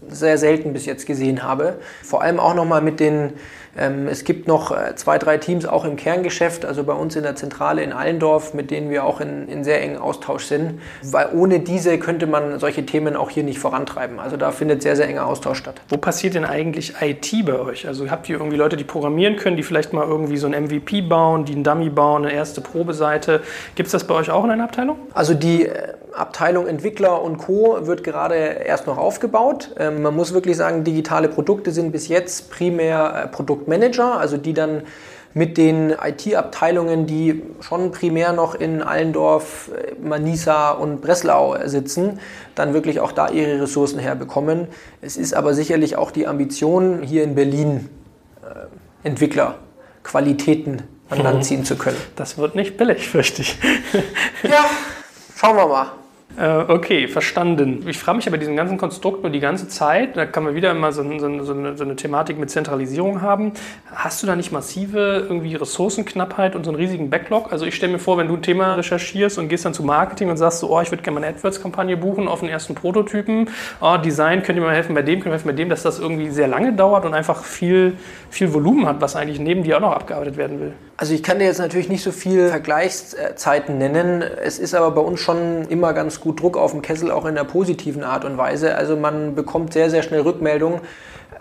sehr 0.07 0.37
selten 0.37 0.73
bis 0.73 0.85
jetzt 0.85 1.05
gesehen 1.05 1.43
habe. 1.43 1.79
Vor 2.03 2.21
allem 2.21 2.39
auch 2.39 2.53
nochmal 2.53 2.81
mit 2.81 2.99
den 2.99 3.33
es 3.75 4.23
gibt 4.23 4.47
noch 4.47 4.71
äh, 4.71 4.95
zwei, 4.95 5.17
drei 5.17 5.37
Teams 5.37 5.65
auch 5.65 5.83
im 5.83 5.97
Kerngeschäft, 5.97 6.63
also 6.65 6.85
bei 6.85 6.93
uns 6.93 7.15
in 7.17 7.23
der 7.23 7.35
Zentrale 7.35 7.83
in 7.83 7.91
Allendorf, 7.91 8.53
mit 8.53 8.71
denen 8.71 8.89
wir 8.89 9.03
auch 9.03 9.19
in, 9.19 9.49
in 9.49 9.65
sehr 9.65 9.81
engen 9.81 9.97
Austausch 9.97 10.45
sind. 10.45 10.79
Weil 11.03 11.29
ohne 11.33 11.59
diese 11.59 11.99
könnte 11.99 12.25
man 12.25 12.57
solche 12.59 12.85
Themen 12.85 13.17
auch 13.17 13.29
hier 13.29 13.43
nicht 13.43 13.59
vorantreiben. 13.59 14.19
Also 14.19 14.37
da 14.37 14.51
findet 14.51 14.81
sehr, 14.81 14.95
sehr 14.95 15.09
enger 15.09 15.25
Austausch 15.25 15.57
statt. 15.57 15.81
Wo 15.89 15.97
passiert 15.97 16.35
denn 16.35 16.45
eigentlich 16.45 16.93
IT 17.01 17.45
bei 17.45 17.59
euch? 17.59 17.85
Also 17.85 18.09
habt 18.09 18.29
ihr 18.29 18.37
irgendwie 18.37 18.55
Leute, 18.55 18.77
die 18.77 18.85
programmieren 18.85 19.35
können, 19.35 19.57
die 19.57 19.63
vielleicht 19.63 19.91
mal 19.91 20.07
irgendwie 20.07 20.37
so 20.37 20.47
ein 20.47 20.63
MVP 20.63 21.01
bauen, 21.01 21.43
die 21.43 21.53
einen 21.53 21.65
Dummy 21.65 21.89
bauen, 21.89 22.25
eine 22.25 22.33
erste 22.33 22.61
Probeseite? 22.61 23.41
Gibt 23.75 23.87
es 23.87 23.91
das 23.91 24.05
bei 24.05 24.13
euch 24.13 24.31
auch 24.31 24.45
in 24.45 24.51
einer 24.51 24.63
Abteilung? 24.63 24.97
Also 25.13 25.33
die 25.33 25.65
äh, 25.65 25.93
Abteilung 26.15 26.67
Entwickler 26.67 27.21
und 27.21 27.37
Co. 27.37 27.85
wird 27.87 28.03
gerade 28.03 28.35
erst 28.35 28.87
noch 28.87 28.97
aufgebaut. 28.97 29.71
Ähm, 29.77 30.01
man 30.01 30.15
muss 30.15 30.33
wirklich 30.33 30.57
sagen, 30.57 30.83
digitale 30.83 31.27
Produkte 31.27 31.71
sind 31.71 31.91
bis 31.91 32.07
jetzt 32.07 32.49
primär 32.49 33.23
äh, 33.23 33.27
Produktmanager, 33.27 34.17
also 34.17 34.37
die 34.37 34.53
dann 34.53 34.83
mit 35.33 35.57
den 35.57 35.89
IT-Abteilungen, 35.91 37.07
die 37.07 37.43
schon 37.59 37.91
primär 37.91 38.31
noch 38.31 38.55
in 38.55 38.81
Allendorf, 38.81 39.69
äh, 39.75 39.93
Manisa 40.01 40.71
und 40.71 41.01
Breslau 41.01 41.57
sitzen, 41.65 42.19
dann 42.55 42.73
wirklich 42.73 43.01
auch 43.01 43.11
da 43.11 43.29
ihre 43.29 43.61
Ressourcen 43.61 43.99
herbekommen. 43.99 44.67
Es 45.01 45.17
ist 45.17 45.33
aber 45.33 45.53
sicherlich 45.53 45.97
auch 45.97 46.11
die 46.11 46.25
Ambition, 46.25 47.01
hier 47.03 47.23
in 47.23 47.35
Berlin 47.35 47.89
äh, 48.41 49.07
Entwickler, 49.07 49.55
Qualitäten 50.03 50.83
an 51.09 51.19
Land 51.21 51.45
ziehen 51.45 51.65
zu 51.65 51.75
können. 51.75 51.97
Das 52.15 52.37
wird 52.37 52.55
nicht 52.55 52.77
billig, 52.77 53.09
fürchte 53.09 53.41
ich. 53.41 53.57
ja, 54.43 54.65
schauen 55.35 55.57
wir 55.57 55.67
mal. 55.67 55.91
Äh, 56.37 56.65
okay, 56.67 57.07
verstanden. 57.07 57.85
Ich 57.87 57.97
frage 57.97 58.17
mich 58.17 58.27
aber 58.27 58.37
diesem 58.37 58.57
ganzen 58.57 58.77
Konstrukt 58.77 59.23
nur 59.23 59.31
die 59.31 59.39
ganze 59.39 59.69
Zeit, 59.69 60.17
da 60.17 60.25
kann 60.25 60.43
man 60.43 60.53
wieder 60.53 60.71
immer 60.71 60.91
so, 60.91 61.01
so, 61.03 61.19
so, 61.19 61.53
eine, 61.53 61.77
so, 61.77 61.83
eine, 61.83 61.95
Thematik 61.95 62.37
mit 62.37 62.49
Zentralisierung 62.49 63.21
haben. 63.21 63.53
Hast 63.93 64.21
du 64.21 64.27
da 64.27 64.35
nicht 64.35 64.51
massive 64.51 65.25
irgendwie 65.29 65.55
Ressourcenknappheit 65.55 66.55
und 66.55 66.65
so 66.65 66.71
einen 66.71 66.77
riesigen 66.77 67.09
Backlog? 67.09 67.53
Also 67.53 67.65
ich 67.65 67.75
stelle 67.75 67.93
mir 67.93 67.99
vor, 67.99 68.17
wenn 68.17 68.27
du 68.27 68.35
ein 68.35 68.41
Thema 68.41 68.73
recherchierst 68.73 69.37
und 69.37 69.47
gehst 69.47 69.63
dann 69.63 69.73
zu 69.73 69.83
Marketing 69.83 70.29
und 70.29 70.35
sagst 70.35 70.59
so, 70.59 70.69
oh, 70.69 70.81
ich 70.81 70.91
würde 70.91 71.03
gerne 71.03 71.21
mal 71.21 71.25
eine 71.25 71.37
AdWords-Kampagne 71.37 71.95
buchen 71.95 72.27
auf 72.27 72.41
den 72.41 72.49
ersten 72.49 72.75
Prototypen, 72.75 73.49
oh, 73.79 73.95
Design, 73.95 74.43
könnt 74.43 74.57
ihr 74.57 74.65
mir 74.65 74.71
helfen 74.71 74.93
bei 74.93 75.03
dem, 75.03 75.21
könnt 75.21 75.27
ihr 75.27 75.29
mir 75.29 75.35
helfen 75.35 75.47
bei 75.47 75.53
dem, 75.53 75.69
dass 75.69 75.83
das 75.83 75.99
irgendwie 75.99 76.31
sehr 76.31 76.49
lange 76.49 76.73
dauert 76.73 77.05
und 77.05 77.13
einfach 77.13 77.45
viel, 77.45 77.93
viel 78.29 78.53
Volumen 78.53 78.85
hat, 78.87 78.99
was 78.99 79.15
eigentlich 79.15 79.39
neben 79.39 79.63
dir 79.63 79.77
auch 79.77 79.81
noch 79.81 79.93
abgearbeitet 79.93 80.35
werden 80.35 80.59
will. 80.59 80.73
Also 80.97 81.13
ich 81.13 81.23
kann 81.23 81.39
dir 81.39 81.45
jetzt 81.45 81.59
natürlich 81.59 81.89
nicht 81.89 82.03
so 82.03 82.11
viele 82.11 82.49
Vergleichszeiten 82.49 83.77
nennen. 83.77 84.21
Es 84.21 84.59
ist 84.59 84.73
aber 84.73 84.91
bei 84.91 85.01
uns 85.01 85.19
schon 85.19 85.67
immer 85.67 85.93
ganz 85.93 86.21
gut 86.21 86.24
Druck 86.31 86.57
auf 86.57 86.71
dem 86.71 86.81
Kessel, 86.81 87.11
auch 87.11 87.25
in 87.25 87.35
der 87.35 87.43
positiven 87.43 88.03
Art 88.03 88.25
und 88.25 88.37
Weise. 88.37 88.75
Also 88.75 88.95
man 88.95 89.35
bekommt 89.35 89.73
sehr, 89.73 89.89
sehr 89.89 90.03
schnell 90.03 90.21
Rückmeldungen 90.21 90.81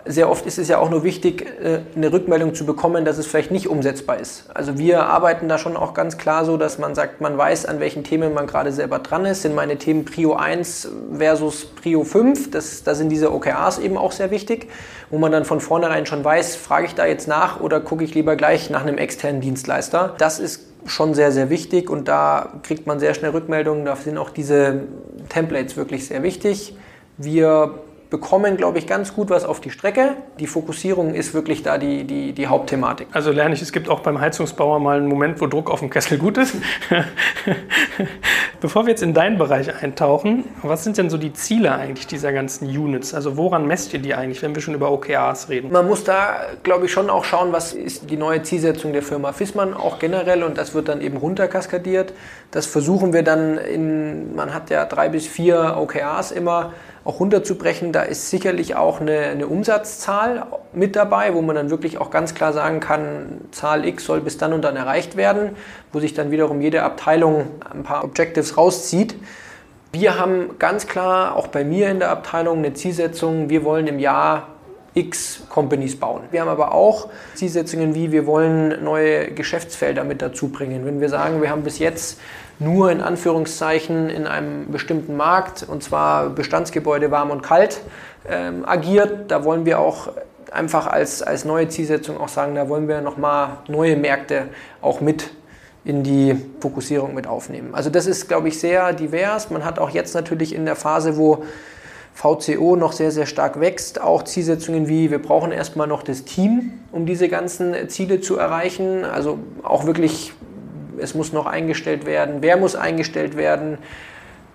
sehr 0.05 0.29
oft 0.29 0.45
ist 0.45 0.59
es 0.59 0.67
ja 0.67 0.77
auch 0.77 0.89
nur 0.89 1.03
wichtig, 1.03 1.45
äh, 1.61 1.79
eine 1.95 2.11
Rückmeldung 2.11 2.53
zu 2.53 2.65
bekommen, 2.65 3.05
dass 3.05 3.17
es 3.17 3.25
vielleicht 3.25 3.51
nicht 3.51 3.67
umsetzbar 3.67 4.19
ist. 4.19 4.45
Also 4.53 4.77
wir 4.77 5.05
arbeiten 5.05 5.49
da 5.49 5.57
schon 5.57 5.75
auch 5.75 5.93
ganz 5.93 6.17
klar 6.17 6.45
so, 6.45 6.57
dass 6.57 6.77
man 6.77 6.93
sagt, 6.93 7.21
man 7.21 7.37
weiß, 7.37 7.65
an 7.65 7.79
welchen 7.79 8.03
Themen 8.03 8.33
man 8.33 8.45
gerade 8.45 8.71
selber 8.71 8.99
dran 8.99 9.25
ist. 9.25 9.41
Sind 9.41 9.55
meine 9.55 9.77
Themen 9.77 10.05
Prio 10.05 10.33
1 10.33 10.89
versus 11.17 11.65
Prio 11.65 12.03
5? 12.03 12.51
Das, 12.51 12.83
da 12.83 12.93
sind 12.93 13.09
diese 13.09 13.33
OKRs 13.33 13.79
eben 13.79 13.97
auch 13.97 14.11
sehr 14.11 14.31
wichtig, 14.31 14.69
wo 15.09 15.17
man 15.17 15.31
dann 15.31 15.45
von 15.45 15.59
vornherein 15.59 16.05
schon 16.05 16.23
weiß, 16.23 16.55
frage 16.55 16.85
ich 16.85 16.95
da 16.95 17.05
jetzt 17.05 17.27
nach 17.27 17.59
oder 17.59 17.79
gucke 17.79 18.03
ich 18.03 18.13
lieber 18.13 18.35
gleich 18.35 18.69
nach 18.69 18.81
einem 18.81 18.97
externen 18.97 19.41
Dienstleister. 19.41 20.13
Das 20.19 20.39
ist 20.39 20.74
schon 20.85 21.13
sehr, 21.13 21.31
sehr 21.31 21.49
wichtig 21.49 21.89
und 21.89 22.07
da 22.07 22.53
kriegt 22.63 22.87
man 22.87 22.99
sehr 22.99 23.13
schnell 23.13 23.31
Rückmeldungen. 23.31 23.85
Da 23.85 23.95
sind 23.95 24.17
auch 24.17 24.29
diese 24.29 24.83
Templates 25.29 25.75
wirklich 25.77 26.07
sehr 26.07 26.23
wichtig. 26.23 26.75
Wir 27.17 27.79
bekommen, 28.09 28.57
glaube 28.57 28.77
ich, 28.77 28.87
ganz 28.87 29.13
gut 29.13 29.29
was 29.29 29.45
auf 29.45 29.59
die 29.59 29.69
Strecke. 29.69 30.15
Die 30.39 30.47
Fokussierung 30.47 31.13
ist 31.13 31.33
wirklich 31.33 31.63
da 31.63 31.77
die, 31.77 32.03
die, 32.03 32.33
die 32.33 32.47
Hauptthematik. 32.47 33.07
Also 33.11 33.31
lerne 33.31 33.55
ich, 33.55 33.61
es 33.61 33.71
gibt 33.71 33.89
auch 33.89 34.01
beim 34.01 34.19
Heizungsbauer 34.19 34.79
mal 34.79 34.97
einen 34.97 35.07
Moment, 35.07 35.41
wo 35.41 35.47
Druck 35.47 35.71
auf 35.71 35.79
dem 35.79 35.89
Kessel 35.89 36.17
gut 36.17 36.37
ist. 36.37 36.55
Bevor 38.61 38.85
wir 38.85 38.91
jetzt 38.91 39.03
in 39.03 39.13
deinen 39.13 39.37
Bereich 39.37 39.83
eintauchen, 39.83 40.45
was 40.61 40.83
sind 40.83 40.97
denn 40.97 41.09
so 41.09 41.17
die 41.17 41.33
Ziele 41.33 41.73
eigentlich 41.73 42.07
dieser 42.07 42.31
ganzen 42.31 42.67
Units? 42.67 43.13
Also 43.13 43.37
woran 43.37 43.67
messt 43.67 43.93
ihr 43.93 43.99
die 43.99 44.15
eigentlich, 44.15 44.41
wenn 44.41 44.55
wir 44.55 44.61
schon 44.61 44.73
über 44.73 44.91
OKRs 44.91 45.49
reden? 45.49 45.71
Man 45.71 45.87
muss 45.87 46.03
da, 46.03 46.37
glaube 46.63 46.85
ich, 46.85 46.91
schon 46.91 47.09
auch 47.09 47.25
schauen, 47.25 47.51
was 47.51 47.73
ist 47.73 48.09
die 48.09 48.17
neue 48.17 48.43
Zielsetzung 48.43 48.93
der 48.93 49.03
Firma 49.03 49.33
Fissmann 49.33 49.73
auch 49.73 49.99
generell 49.99 50.43
und 50.43 50.57
das 50.57 50.73
wird 50.73 50.89
dann 50.89 51.01
eben 51.01 51.17
runterkaskadiert. 51.17 52.13
Das 52.51 52.65
versuchen 52.65 53.13
wir 53.13 53.23
dann 53.23 53.57
in, 53.57 54.35
man 54.35 54.53
hat 54.53 54.69
ja 54.69 54.85
drei 54.85 55.09
bis 55.09 55.27
vier 55.27 55.75
OKRs 55.77 56.31
immer, 56.31 56.73
auch 57.05 57.19
runterzubrechen. 57.19 57.93
Da 57.93 58.01
ist 58.01 58.29
sicherlich 58.29 58.75
auch 58.75 58.99
eine, 58.99 59.19
eine, 59.19 59.47
Umsatzzahl 59.47 60.47
mit 60.73 60.95
dabei, 60.95 61.33
wo 61.33 61.41
man 61.41 61.55
dann 61.55 61.69
wirklich 61.69 61.99
auch 61.99 62.09
ganz 62.09 62.33
klar 62.33 62.51
sagen 62.51 62.81
kann, 62.81 63.41
Zahl 63.51 63.85
X 63.85 64.05
soll 64.05 64.19
bis 64.19 64.37
dann 64.37 64.51
und 64.51 64.63
dann 64.63 64.75
erreicht 64.75 65.15
werden, 65.15 65.51
wo 65.93 65.99
sich 65.99 66.13
dann 66.13 66.31
wiederum 66.31 66.59
jede 66.59 66.83
Abteilung 66.83 67.45
ein 67.71 67.83
paar 67.83 68.03
Objectives 68.03 68.57
rauszieht. 68.57 69.15
Wir 69.91 70.19
haben 70.19 70.57
ganz 70.59 70.87
klar, 70.87 71.35
auch 71.35 71.47
bei 71.47 71.63
mir 71.63 71.89
in 71.89 71.99
der 71.99 72.09
Abteilung, 72.09 72.57
eine 72.57 72.73
Zielsetzung, 72.73 73.49
wir 73.49 73.63
wollen 73.63 73.87
im 73.87 73.99
Jahr 73.99 74.47
X 74.95 75.43
Companies 75.49 75.99
bauen. 75.99 76.23
Wir 76.31 76.41
haben 76.41 76.47
aber 76.47 76.73
auch 76.73 77.09
Zielsetzungen 77.35 77.93
wie, 77.93 78.11
wir 78.11 78.25
wollen 78.25 78.83
neue 78.83 79.31
Geschäftsfelder 79.31 80.03
mit 80.03 80.21
dazu 80.21 80.47
bringen. 80.47 80.85
Wenn 80.85 81.01
wir 81.01 81.09
sagen, 81.09 81.41
wir 81.41 81.49
haben 81.49 81.63
bis 81.63 81.79
jetzt 81.79 82.19
nur 82.59 82.89
in 82.91 83.01
Anführungszeichen 83.01 84.09
in 84.09 84.25
einem 84.25 84.71
bestimmten 84.71 85.17
Markt, 85.17 85.63
und 85.67 85.83
zwar 85.83 86.29
Bestandsgebäude 86.29 87.11
warm 87.11 87.29
und 87.29 87.43
kalt, 87.43 87.81
ähm, 88.29 88.65
agiert. 88.65 89.29
Da 89.29 89.43
wollen 89.43 89.65
wir 89.65 89.79
auch 89.79 90.13
einfach 90.51 90.87
als, 90.87 91.21
als 91.21 91.43
neue 91.43 91.67
Zielsetzung 91.67 92.17
auch 92.17 92.29
sagen, 92.29 92.55
da 92.55 92.69
wollen 92.69 92.87
wir 92.87 93.01
nochmal 93.01 93.57
neue 93.67 93.97
Märkte 93.97 94.47
auch 94.81 95.01
mit 95.01 95.31
in 95.83 96.03
die 96.03 96.35
Fokussierung 96.61 97.13
mit 97.13 97.27
aufnehmen. 97.27 97.75
Also 97.75 97.89
das 97.89 98.07
ist, 98.07 98.27
glaube 98.27 98.47
ich, 98.47 98.59
sehr 98.59 98.93
divers. 98.93 99.51
Man 99.51 99.63
hat 99.63 99.77
auch 99.77 99.91
jetzt 99.91 100.15
natürlich 100.15 100.55
in 100.55 100.65
der 100.65 100.75
Phase, 100.75 101.17
wo 101.17 101.43
VCO 102.15 102.77
noch 102.77 102.93
sehr, 102.93 103.11
sehr 103.11 103.25
stark 103.25 103.59
wächst, 103.59 104.01
auch 104.01 104.23
Zielsetzungen 104.23 104.87
wie, 104.87 105.11
wir 105.11 105.21
brauchen 105.21 105.51
erstmal 105.51 105.85
noch 105.85 106.01
das 106.01 106.23
Team, 106.23 106.71
um 106.91 107.05
diese 107.05 107.27
ganzen 107.27 107.89
Ziele 107.89 108.21
zu 108.21 108.37
erreichen. 108.37 109.03
Also 109.03 109.37
auch 109.63 109.85
wirklich 109.85 110.33
es 110.97 111.13
muss 111.13 111.33
noch 111.33 111.45
eingestellt 111.45 112.05
werden, 112.05 112.37
wer 112.39 112.57
muss 112.57 112.75
eingestellt 112.75 113.37
werden. 113.37 113.77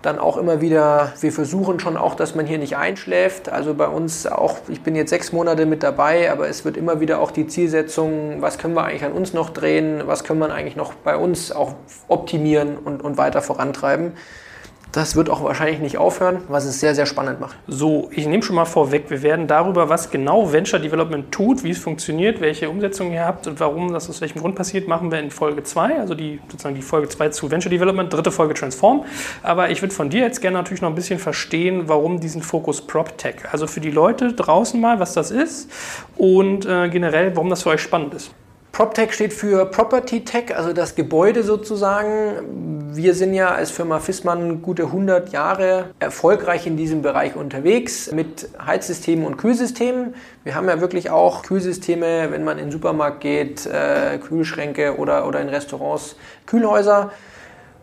dann 0.01 0.17
auch 0.17 0.37
immer 0.37 0.61
wieder, 0.61 1.13
wir 1.21 1.31
versuchen 1.31 1.79
schon 1.79 1.95
auch, 1.95 2.15
dass 2.15 2.33
man 2.33 2.47
hier 2.47 2.57
nicht 2.57 2.75
einschläft. 2.75 3.49
Also 3.49 3.75
bei 3.75 3.87
uns 3.87 4.25
auch, 4.25 4.57
ich 4.67 4.81
bin 4.81 4.95
jetzt 4.95 5.11
sechs 5.11 5.31
Monate 5.31 5.67
mit 5.67 5.83
dabei, 5.83 6.31
aber 6.31 6.49
es 6.49 6.65
wird 6.65 6.75
immer 6.75 6.99
wieder 7.01 7.19
auch 7.19 7.29
die 7.29 7.45
Zielsetzung, 7.45 8.41
was 8.41 8.57
können 8.57 8.73
wir 8.73 8.83
eigentlich 8.83 9.03
an 9.03 9.11
uns 9.11 9.33
noch 9.33 9.51
drehen, 9.51 10.01
was 10.07 10.23
können 10.23 10.39
wir 10.39 10.51
eigentlich 10.51 10.75
noch 10.75 10.95
bei 10.95 11.15
uns 11.15 11.51
auch 11.51 11.75
optimieren 12.07 12.79
und, 12.79 13.03
und 13.03 13.19
weiter 13.19 13.43
vorantreiben. 13.43 14.13
Das 14.91 15.15
wird 15.15 15.29
auch 15.29 15.41
wahrscheinlich 15.41 15.79
nicht 15.79 15.97
aufhören, 15.97 16.41
was 16.49 16.65
es 16.65 16.81
sehr, 16.81 16.93
sehr 16.93 17.05
spannend 17.05 17.39
macht. 17.39 17.55
So, 17.65 18.09
ich 18.11 18.27
nehme 18.27 18.43
schon 18.43 18.57
mal 18.57 18.65
vorweg, 18.65 19.05
wir 19.09 19.23
werden 19.23 19.47
darüber, 19.47 19.87
was 19.87 20.09
genau 20.11 20.51
Venture 20.51 20.79
Development 20.79 21.31
tut, 21.31 21.63
wie 21.63 21.69
es 21.69 21.79
funktioniert, 21.79 22.41
welche 22.41 22.69
Umsetzungen 22.69 23.13
ihr 23.13 23.25
habt 23.25 23.47
und 23.47 23.61
warum 23.61 23.93
das 23.93 24.09
aus 24.09 24.19
welchem 24.19 24.39
Grund 24.39 24.55
passiert, 24.55 24.89
machen 24.89 25.09
wir 25.09 25.19
in 25.19 25.31
Folge 25.31 25.63
2, 25.63 25.97
also 25.97 26.13
die, 26.13 26.41
sozusagen 26.49 26.75
die 26.75 26.81
Folge 26.81 27.07
2 27.07 27.29
zu 27.29 27.49
Venture 27.49 27.69
Development, 27.69 28.11
dritte 28.11 28.31
Folge 28.31 28.53
Transform. 28.53 29.05
Aber 29.43 29.69
ich 29.69 29.81
würde 29.81 29.95
von 29.95 30.09
dir 30.09 30.21
jetzt 30.23 30.41
gerne 30.41 30.57
natürlich 30.57 30.81
noch 30.81 30.89
ein 30.89 30.95
bisschen 30.95 31.19
verstehen, 31.19 31.83
warum 31.85 32.19
diesen 32.19 32.41
Fokus 32.41 32.81
PropTech. 32.85 33.35
Also 33.49 33.67
für 33.67 33.79
die 33.79 33.91
Leute 33.91 34.33
draußen 34.33 34.79
mal, 34.79 34.99
was 34.99 35.13
das 35.13 35.31
ist 35.31 35.71
und 36.17 36.65
äh, 36.65 36.89
generell, 36.89 37.33
warum 37.35 37.49
das 37.49 37.63
für 37.63 37.69
euch 37.69 37.81
spannend 37.81 38.13
ist. 38.13 38.33
PropTech 38.81 39.13
steht 39.13 39.31
für 39.31 39.67
Property 39.67 40.25
Tech, 40.25 40.57
also 40.57 40.73
das 40.73 40.95
Gebäude 40.95 41.43
sozusagen. 41.43 42.89
Wir 42.95 43.13
sind 43.13 43.35
ja 43.35 43.53
als 43.53 43.69
Firma 43.69 43.99
Fissmann 43.99 44.63
gute 44.63 44.85
100 44.85 45.31
Jahre 45.31 45.91
erfolgreich 45.99 46.65
in 46.65 46.77
diesem 46.77 47.03
Bereich 47.03 47.35
unterwegs 47.35 48.11
mit 48.11 48.49
Heizsystemen 48.65 49.23
und 49.23 49.37
Kühlsystemen. 49.37 50.15
Wir 50.43 50.55
haben 50.55 50.67
ja 50.67 50.81
wirklich 50.81 51.11
auch 51.11 51.43
Kühlsysteme, 51.43 52.31
wenn 52.31 52.43
man 52.43 52.57
in 52.57 52.65
den 52.65 52.71
Supermarkt 52.71 53.19
geht, 53.19 53.67
äh, 53.67 54.17
Kühlschränke 54.17 54.97
oder, 54.97 55.27
oder 55.27 55.41
in 55.41 55.49
Restaurants, 55.49 56.15
Kühlhäuser. 56.47 57.11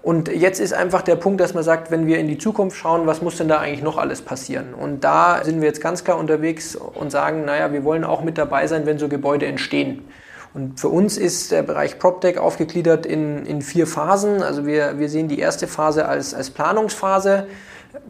Und 0.03 0.27
jetzt 0.27 0.59
ist 0.59 0.75
einfach 0.75 1.03
der 1.03 1.15
Punkt, 1.15 1.41
dass 1.41 1.55
man 1.55 1.63
sagt, 1.63 1.93
wenn 1.93 2.09
wir 2.09 2.19
in 2.19 2.27
die 2.27 2.39
Zukunft 2.39 2.77
schauen, 2.77 3.07
was 3.07 3.23
muss 3.23 3.37
denn 3.37 3.47
da 3.47 3.61
eigentlich 3.61 3.85
noch 3.85 3.99
alles 3.99 4.21
passieren? 4.21 4.75
Und 4.75 5.05
da 5.05 5.45
sind 5.45 5.61
wir 5.61 5.69
jetzt 5.69 5.81
ganz 5.81 6.03
klar 6.03 6.19
unterwegs 6.19 6.75
und 6.75 7.13
sagen, 7.13 7.45
naja, 7.45 7.73
wir 7.73 7.85
wollen 7.85 8.03
auch 8.03 8.25
mit 8.25 8.37
dabei 8.37 8.67
sein, 8.67 8.85
wenn 8.85 8.99
so 8.99 9.07
Gebäude 9.07 9.47
entstehen. 9.47 10.03
Und 10.59 10.81
für 10.81 10.89
uns 10.89 11.17
ist 11.17 11.53
der 11.53 11.63
Bereich 11.63 12.01
PropTech 12.01 12.39
aufgegliedert 12.39 13.07
in, 13.07 13.47
in 13.47 13.63
vier 13.63 13.87
Phasen. 13.87 14.43
Also 14.43 14.67
wir, 14.67 14.99
wir 14.99 15.09
sehen 15.09 15.29
die 15.29 15.39
erste 15.39 15.69
Phase 15.69 16.09
als, 16.09 16.35
als 16.35 16.51
Planungsphase. 16.51 17.47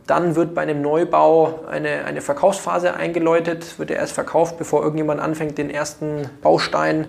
Dann 0.06 0.34
wird 0.34 0.54
bei 0.54 0.62
einem 0.62 0.80
Neubau 0.80 1.66
eine, 1.70 2.06
eine 2.06 2.22
Verkaufsphase 2.22 2.94
eingeläutet, 2.94 3.78
wird 3.78 3.90
er 3.90 3.98
erst 3.98 4.14
verkauft, 4.14 4.56
bevor 4.56 4.82
irgendjemand 4.82 5.20
anfängt, 5.20 5.58
den 5.58 5.68
ersten 5.68 6.30
Baustein 6.40 7.08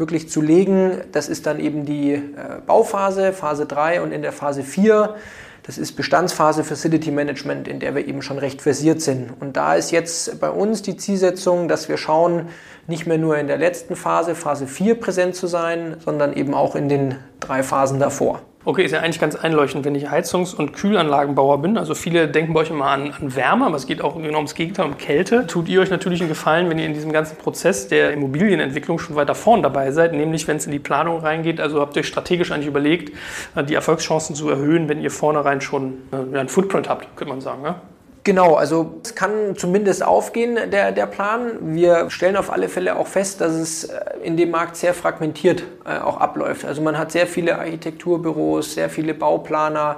wirklich 0.00 0.28
zu 0.28 0.40
legen. 0.40 1.02
Das 1.12 1.28
ist 1.28 1.46
dann 1.46 1.60
eben 1.60 1.84
die 1.84 2.14
äh, 2.14 2.22
Bauphase, 2.66 3.32
Phase 3.32 3.66
3 3.66 4.02
und 4.02 4.10
in 4.10 4.22
der 4.22 4.32
Phase 4.32 4.64
4 4.64 5.14
das 5.62 5.78
ist 5.78 5.92
Bestandsphase 5.92 6.64
Facility 6.64 7.10
Management, 7.10 7.68
in 7.68 7.80
der 7.80 7.94
wir 7.94 8.08
eben 8.08 8.22
schon 8.22 8.38
recht 8.38 8.62
versiert 8.62 9.00
sind. 9.02 9.30
Und 9.40 9.56
da 9.56 9.74
ist 9.74 9.90
jetzt 9.90 10.40
bei 10.40 10.50
uns 10.50 10.82
die 10.82 10.96
Zielsetzung, 10.96 11.68
dass 11.68 11.88
wir 11.88 11.96
schauen, 11.96 12.48
nicht 12.86 13.06
mehr 13.06 13.18
nur 13.18 13.38
in 13.38 13.46
der 13.46 13.58
letzten 13.58 13.94
Phase, 13.94 14.34
Phase 14.34 14.66
4 14.66 14.98
präsent 14.98 15.36
zu 15.36 15.46
sein, 15.46 15.96
sondern 16.04 16.32
eben 16.32 16.54
auch 16.54 16.74
in 16.74 16.88
den 16.88 17.16
drei 17.40 17.62
Phasen 17.62 18.00
davor. 18.00 18.42
Okay, 18.62 18.84
ist 18.84 18.92
ja 18.92 19.00
eigentlich 19.00 19.18
ganz 19.18 19.36
einleuchtend, 19.36 19.86
wenn 19.86 19.94
ich 19.94 20.10
Heizungs- 20.10 20.54
und 20.54 20.74
Kühlanlagenbauer 20.74 21.62
bin. 21.62 21.78
Also 21.78 21.94
viele 21.94 22.28
denken 22.28 22.52
bei 22.52 22.60
euch 22.60 22.70
immer 22.70 22.88
an, 22.90 23.10
an 23.18 23.34
Wärme, 23.34 23.64
aber 23.64 23.76
es 23.76 23.86
geht 23.86 24.02
auch 24.02 24.20
genau 24.20 24.36
ums 24.36 24.54
Gegenteil, 24.54 24.84
um 24.84 24.98
Kälte. 24.98 25.46
Tut 25.46 25.66
ihr 25.70 25.80
euch 25.80 25.88
natürlich 25.88 26.20
einen 26.20 26.28
Gefallen, 26.28 26.68
wenn 26.68 26.78
ihr 26.78 26.84
in 26.84 26.92
diesem 26.92 27.10
ganzen 27.10 27.38
Prozess 27.38 27.88
der 27.88 28.12
Immobilienentwicklung 28.12 28.98
schon 28.98 29.16
weiter 29.16 29.34
vorn 29.34 29.62
dabei 29.62 29.92
seid, 29.92 30.12
nämlich 30.12 30.46
wenn 30.46 30.58
es 30.58 30.66
in 30.66 30.72
die 30.72 30.78
Planung 30.78 31.20
reingeht. 31.20 31.58
Also 31.58 31.80
habt 31.80 31.96
ihr 31.96 32.00
euch 32.00 32.08
strategisch 32.08 32.52
eigentlich 32.52 32.66
überlegt, 32.66 33.16
äh, 33.54 33.64
die 33.64 33.74
Erfolgschancen 33.74 34.36
zu 34.36 34.50
erhöhen, 34.50 34.90
wenn 34.90 35.00
ihr 35.00 35.10
vornherein 35.10 35.62
schon 35.62 35.94
äh, 36.12 36.16
einen 36.16 36.50
Footprint 36.50 36.86
habt, 36.90 37.16
könnte 37.16 37.32
man 37.32 37.40
sagen. 37.40 37.64
Ja? 37.64 37.80
Genau, 38.22 38.54
also 38.54 39.00
es 39.02 39.14
kann 39.14 39.56
zumindest 39.56 40.04
aufgehen, 40.04 40.58
der, 40.70 40.92
der 40.92 41.06
Plan. 41.06 41.74
Wir 41.74 42.10
stellen 42.10 42.36
auf 42.36 42.52
alle 42.52 42.68
Fälle 42.68 42.96
auch 42.96 43.06
fest, 43.06 43.40
dass 43.40 43.52
es 43.54 43.84
äh, 43.84 43.98
in 44.22 44.36
dem 44.36 44.50
Markt 44.50 44.76
sehr 44.76 44.92
fragmentiert 44.92 45.62
äh, 45.86 45.98
auch 45.98 46.18
abläuft. 46.18 46.66
Also 46.66 46.82
man 46.82 46.98
hat 46.98 47.12
sehr 47.12 47.26
viele 47.26 47.58
Architekturbüros, 47.58 48.74
sehr 48.74 48.90
viele 48.90 49.14
Bauplaner, 49.14 49.96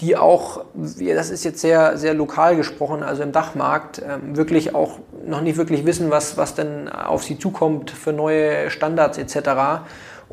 die 0.00 0.16
auch, 0.16 0.64
das 0.74 1.30
ist 1.30 1.44
jetzt 1.44 1.60
sehr, 1.60 1.96
sehr 1.96 2.14
lokal 2.14 2.56
gesprochen, 2.56 3.02
also 3.02 3.22
im 3.22 3.32
Dachmarkt, 3.32 4.00
ähm, 4.00 4.36
wirklich 4.36 4.74
auch 4.74 4.98
noch 5.26 5.40
nicht 5.40 5.56
wirklich 5.56 5.84
wissen, 5.84 6.10
was, 6.10 6.36
was 6.36 6.54
denn 6.54 6.88
auf 6.88 7.24
sie 7.24 7.38
zukommt 7.38 7.90
für 7.90 8.12
neue 8.12 8.70
Standards 8.70 9.18
etc. 9.18 9.82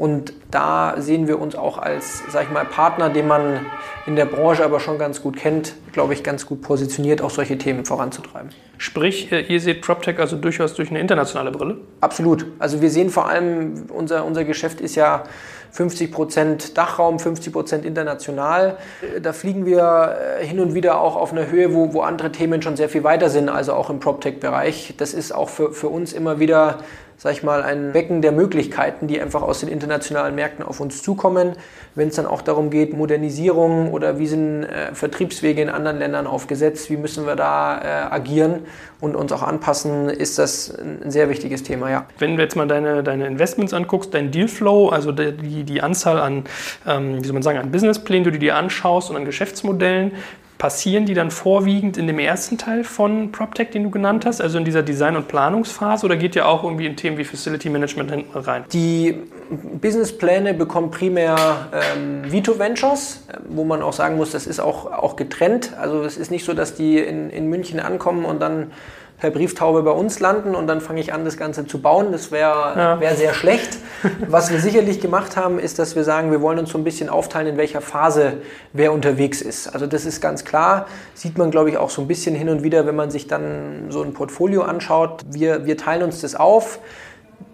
Und 0.02 0.34
da 0.50 0.96
sehen 0.98 1.28
wir 1.28 1.40
uns 1.40 1.56
auch 1.56 1.78
als, 1.78 2.24
sag 2.28 2.46
ich 2.46 2.50
mal, 2.50 2.66
Partner, 2.66 3.12
den 3.12 3.28
man 3.28 3.68
in 4.08 4.16
der 4.16 4.26
Branche 4.26 4.66
aber 4.66 4.80
schon 4.80 4.98
ganz 4.98 5.22
gut 5.22 5.38
kennt, 5.38 5.76
glaube 5.92 6.16
ich, 6.16 6.24
ganz 6.24 6.48
gut 6.48 6.64
positioniert, 6.64 7.22
auch 7.22 7.30
solche 7.30 7.56
Themen 7.60 7.86
voranzutreiben. 7.86 8.50
Sprich, 8.80 9.32
äh, 9.32 9.42
ihr 9.42 9.62
seht 9.62 9.84
PropTech 9.84 10.18
also 10.18 10.38
durchaus 10.38 10.74
durch 10.74 10.90
eine 10.90 11.00
internationale 11.00 11.52
Brille? 11.52 11.78
Absolut. 12.00 12.48
Also 12.58 12.82
wir 12.82 12.90
sehen 12.90 13.12
vor 13.12 13.30
allem, 13.30 13.86
unser, 13.90 14.26
unser 14.26 14.44
Geschäft 14.44 14.82
ist 14.82 14.96
ja 14.96 15.22
50 15.70 16.12
Prozent 16.12 16.78
Dachraum, 16.80 17.20
50 17.20 17.54
Prozent 17.54 17.86
international. 17.86 18.78
Da 19.22 19.34
fliegen 19.34 19.68
wir 19.68 20.18
äh, 20.40 20.44
hin 20.44 20.60
und 20.60 20.74
wieder 20.74 21.00
auch 21.00 21.16
auf 21.16 21.32
einer 21.32 21.52
Höhe, 21.52 21.76
wo, 21.76 21.94
wo 21.94 22.02
andere 22.02 22.32
Themen 22.32 22.64
schon 22.64 22.76
sehr 22.76 22.90
viel 22.90 23.04
weiter 23.04 23.30
sind, 23.30 23.50
also 23.50 23.74
auch 23.74 23.92
im 23.92 24.00
PropTech-Bereich. 24.00 24.96
Das 24.98 25.14
ist 25.14 25.32
auch 25.32 25.50
für, 25.50 25.74
für 25.74 25.90
uns 25.90 26.12
immer 26.12 26.40
wieder 26.40 26.80
sag 27.22 27.34
ich 27.34 27.44
mal, 27.44 27.62
ein 27.62 27.92
Becken 27.92 28.24
der 28.24 28.32
Möglichkeiten, 28.32 29.06
die 29.06 29.22
einfach 29.22 29.44
aus 29.44 29.60
den 29.60 29.70
internationalen 29.70 30.34
Märkten 30.34 30.66
auf 30.66 30.80
uns 30.80 31.04
zukommen. 31.04 31.52
Wenn 31.94 32.08
es 32.08 32.16
dann 32.16 32.26
auch 32.26 32.42
darum 32.42 32.72
geht, 32.72 32.98
Modernisierung 32.98 33.92
oder 33.92 34.18
wie 34.18 34.26
sind 34.26 34.64
äh, 34.64 34.96
Vertriebswege 34.96 35.62
in 35.62 35.70
anderen 35.70 36.00
Ländern 36.00 36.26
aufgesetzt, 36.26 36.90
wie 36.90 36.98
müssen 36.98 37.28
wir 37.28 37.36
da 37.36 37.78
äh, 37.78 38.12
agieren 38.12 38.62
und 39.00 39.16
uns 39.16 39.32
auch 39.34 39.44
anpassen, 39.44 40.10
ist 40.10 40.40
das 40.40 40.76
ein 40.76 41.12
sehr 41.12 41.30
wichtiges 41.30 41.62
Thema, 41.62 41.92
ja. 41.92 42.08
Wenn 42.18 42.38
du 42.38 42.42
jetzt 42.42 42.56
mal 42.56 42.68
deine, 42.68 43.04
deine 43.04 43.28
Investments 43.28 43.72
anguckst, 43.72 44.16
dein 44.16 44.32
Dealflow, 44.32 44.90
also 44.90 45.12
die, 45.12 45.64
die 45.64 45.82
Anzahl 45.84 46.20
an, 46.20 46.46
ähm, 46.88 47.22
wie 47.22 47.28
soll 47.28 47.34
man 47.34 47.44
sagen, 47.44 47.60
an 47.60 47.70
Businessplänen, 47.70 48.24
die 48.24 48.32
du 48.32 48.40
dir 48.40 48.56
anschaust 48.56 49.12
und 49.12 49.16
an 49.16 49.26
Geschäftsmodellen, 49.26 50.14
passieren 50.62 51.08
die 51.08 51.16
dann 51.16 51.32
vorwiegend 51.32 51.98
in 51.98 52.06
dem 52.06 52.20
ersten 52.20 52.60
Teil 52.60 52.84
von 52.84 53.32
PropTech, 53.32 53.72
den 53.72 53.82
du 53.82 53.90
genannt 53.90 54.28
hast, 54.28 54.42
also 54.42 54.60
in 54.60 54.64
dieser 54.64 54.84
Design- 54.84 55.16
und 55.16 55.28
Planungsphase, 55.28 56.06
oder 56.06 56.18
geht 56.18 56.36
ihr 56.36 56.48
auch 56.48 56.64
irgendwie 56.64 56.86
in 56.86 56.96
Themen 56.96 57.18
wie 57.18 57.24
Facility 57.24 57.68
Management 57.68 58.12
hinten 58.12 58.38
rein? 58.38 58.66
Die 58.72 59.18
Businesspläne 59.50 60.54
bekommen 60.54 60.92
primär 60.92 61.68
ähm, 61.74 62.32
Vito 62.32 62.60
Ventures, 62.60 63.24
äh, 63.28 63.38
wo 63.50 63.64
man 63.64 63.82
auch 63.82 63.94
sagen 63.94 64.18
muss, 64.18 64.34
das 64.34 64.46
ist 64.46 64.60
auch, 64.60 64.86
auch 64.86 65.16
getrennt. 65.16 65.72
Also 65.82 66.04
es 66.04 66.16
ist 66.16 66.30
nicht 66.30 66.46
so, 66.46 66.54
dass 66.54 66.76
die 66.76 67.00
in, 67.00 67.32
in 67.32 67.50
München 67.50 67.80
ankommen 67.80 68.24
und 68.24 68.40
dann 68.40 68.72
per 69.22 69.30
Brieftaube 69.30 69.84
bei 69.84 69.92
uns 69.92 70.20
landen 70.20 70.56
und 70.56 70.66
dann 70.66 70.82
fange 70.82 71.00
ich 71.00 71.14
an, 71.14 71.24
das 71.24 71.38
Ganze 71.38 71.68
zu 71.68 71.80
bauen. 71.80 72.12
Das 72.12 72.32
wäre 72.32 72.74
ja. 72.76 73.00
wär 73.00 73.16
sehr 73.16 73.36
schlecht. 73.36 73.78
Was 74.28 74.52
wir 74.52 74.60
sicherlich 74.60 75.00
gemacht 75.00 75.38
haben, 75.38 75.60
ist, 75.60 75.78
dass 75.78 75.96
wir 75.96 76.04
sagen, 76.04 76.32
wir 76.32 76.42
wollen 76.42 76.58
uns 76.58 76.72
so 76.72 76.80
ein 76.80 76.84
bisschen 76.84 77.08
aufteilen, 77.08 77.48
in 77.48 77.58
welcher 77.58 77.82
Phase 77.82 78.42
wer 78.74 78.92
unterwegs 78.92 79.42
ist. 79.42 79.68
Also 79.68 79.86
das 79.86 80.06
ist 80.06 80.22
ganz 80.22 80.44
klar. 80.44 80.88
Sieht 81.14 81.38
man, 81.38 81.52
glaube 81.52 81.70
ich, 81.70 81.78
auch 81.78 81.92
so 81.92 82.02
ein 82.02 82.08
bisschen 82.08 82.34
hin 82.34 82.50
und 82.50 82.64
wieder, 82.64 82.88
wenn 82.88 82.96
man 82.96 83.12
sich 83.12 83.28
dann 83.28 83.92
so 83.92 84.02
ein 84.02 84.14
Portfolio 84.14 84.64
anschaut. 84.64 85.24
Wir, 85.30 85.68
wir 85.68 85.78
teilen 85.78 86.02
uns 86.02 86.22
das 86.22 86.34
auf. 86.34 86.80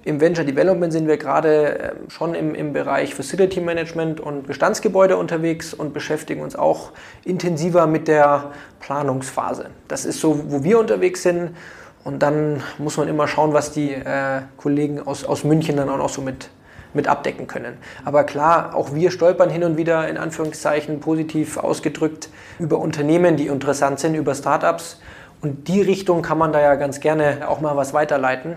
Im 0.04 0.22
Venture 0.22 0.46
Development 0.46 0.92
sind 0.92 1.08
wir 1.08 1.18
gerade 1.18 1.94
ähm, 1.98 2.10
schon 2.10 2.34
im, 2.34 2.56
im 2.56 2.74
Bereich 2.74 3.14
Facility 3.14 3.60
Management 3.62 4.20
und 4.20 4.48
Bestandsgebäude 4.48 5.18
unterwegs 5.18 5.74
und 5.74 5.94
beschäftigen 5.94 6.42
uns 6.42 6.56
auch 6.56 6.92
intensiver 7.26 7.88
mit 7.88 8.08
der 8.08 8.52
Planungsphase. 8.80 9.70
Das 9.88 10.06
ist 10.06 10.20
so, 10.20 10.52
wo 10.52 10.64
wir 10.64 10.80
unterwegs 10.80 11.24
sind. 11.24 11.56
Und 12.04 12.20
dann 12.20 12.64
muss 12.78 12.96
man 12.96 13.10
immer 13.10 13.28
schauen, 13.28 13.54
was 13.54 13.72
die 13.72 13.92
äh, 13.92 14.42
Kollegen 14.56 15.06
aus, 15.06 15.26
aus 15.26 15.44
München 15.44 15.76
dann 15.76 15.90
auch 15.90 15.98
noch 15.98 16.10
so 16.10 16.22
mit, 16.22 16.50
mit 16.94 17.08
abdecken 17.10 17.48
können. 17.48 17.78
Aber 18.06 18.24
klar, 18.24 18.76
auch 18.76 18.94
wir 18.94 19.12
stolpern 19.12 19.50
hin 19.50 19.66
und 19.66 19.76
wieder 19.76 20.08
in 20.08 20.18
Anführungszeichen 20.18 21.02
positiv 21.02 21.58
ausgedrückt 21.58 22.30
über 22.60 22.80
Unternehmen, 22.80 23.36
die 23.36 23.48
interessant 23.48 24.00
sind, 24.00 24.16
über 24.16 24.36
Startups. 24.36 25.02
Und 25.42 25.68
die 25.68 25.82
Richtung 25.82 26.22
kann 26.22 26.38
man 26.38 26.54
da 26.54 26.62
ja 26.62 26.76
ganz 26.76 27.02
gerne 27.02 27.48
auch 27.50 27.60
mal 27.60 27.76
was 27.76 27.94
weiterleiten. 27.94 28.56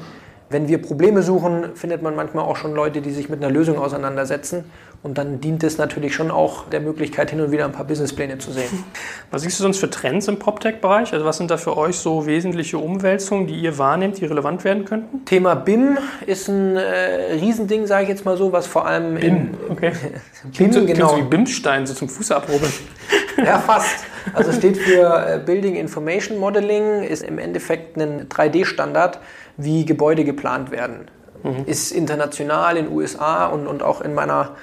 Wenn 0.50 0.66
wir 0.66 0.82
Probleme 0.82 1.22
suchen, 1.22 1.76
findet 1.76 2.02
man 2.02 2.16
manchmal 2.16 2.44
auch 2.44 2.56
schon 2.56 2.74
Leute, 2.74 3.00
die 3.00 3.12
sich 3.12 3.28
mit 3.28 3.40
einer 3.40 3.52
Lösung 3.52 3.78
auseinandersetzen. 3.78 4.64
Und 5.02 5.16
dann 5.16 5.40
dient 5.40 5.62
es 5.62 5.78
natürlich 5.78 6.14
schon 6.14 6.30
auch 6.30 6.68
der 6.68 6.80
Möglichkeit, 6.80 7.30
hin 7.30 7.40
und 7.40 7.52
wieder 7.52 7.64
ein 7.64 7.72
paar 7.72 7.86
Businesspläne 7.86 8.36
zu 8.38 8.50
sehen. 8.50 8.84
Was 9.30 9.42
siehst 9.42 9.58
du 9.58 9.62
sonst 9.62 9.78
für 9.78 9.88
Trends 9.88 10.26
im 10.28 10.40
PropTech-Bereich? 10.40 11.12
Also 11.12 11.24
was 11.24 11.38
sind 11.38 11.52
da 11.52 11.56
für 11.56 11.76
euch 11.76 11.96
so 11.96 12.26
wesentliche 12.26 12.78
Umwälzungen, 12.78 13.46
die 13.46 13.54
ihr 13.54 13.78
wahrnehmt, 13.78 14.20
die 14.20 14.26
relevant 14.26 14.64
werden 14.64 14.84
könnten? 14.84 15.24
Thema 15.24 15.54
BIM 15.54 15.98
ist 16.26 16.48
ein 16.48 16.76
äh, 16.76 17.34
Riesending, 17.34 17.86
sage 17.86 18.02
ich 18.02 18.08
jetzt 18.10 18.24
mal 18.24 18.36
so, 18.36 18.52
was 18.52 18.66
vor 18.66 18.86
allem 18.86 19.14
BIM, 19.14 19.24
in, 19.24 19.54
okay. 19.70 19.92
BIM, 20.58 20.72
so, 20.72 20.84
genau. 20.84 21.08
so 21.10 21.16
wie 21.16 21.22
BIM-Stein, 21.22 21.86
so 21.86 21.94
zum 21.94 22.08
Fußabrubbeln. 22.08 22.72
ja, 23.38 23.58
fast. 23.58 24.04
Also 24.34 24.52
steht 24.52 24.76
für 24.76 25.26
äh, 25.26 25.38
Building 25.38 25.76
Information 25.76 26.38
Modeling, 26.38 27.04
ist 27.04 27.22
im 27.22 27.38
Endeffekt 27.38 27.96
ein 27.96 28.28
3D-Standard, 28.28 29.20
wie 29.64 29.84
Gebäude 29.84 30.24
geplant 30.24 30.70
werden. 30.70 31.08
Mhm. 31.42 31.64
Ist 31.66 31.92
international 31.92 32.76
in 32.76 32.86
den 32.86 32.94
USA 32.94 33.46
und, 33.46 33.66
und 33.66 33.82
auch 33.82 34.00
in 34.00 34.14
meiner, 34.14 34.56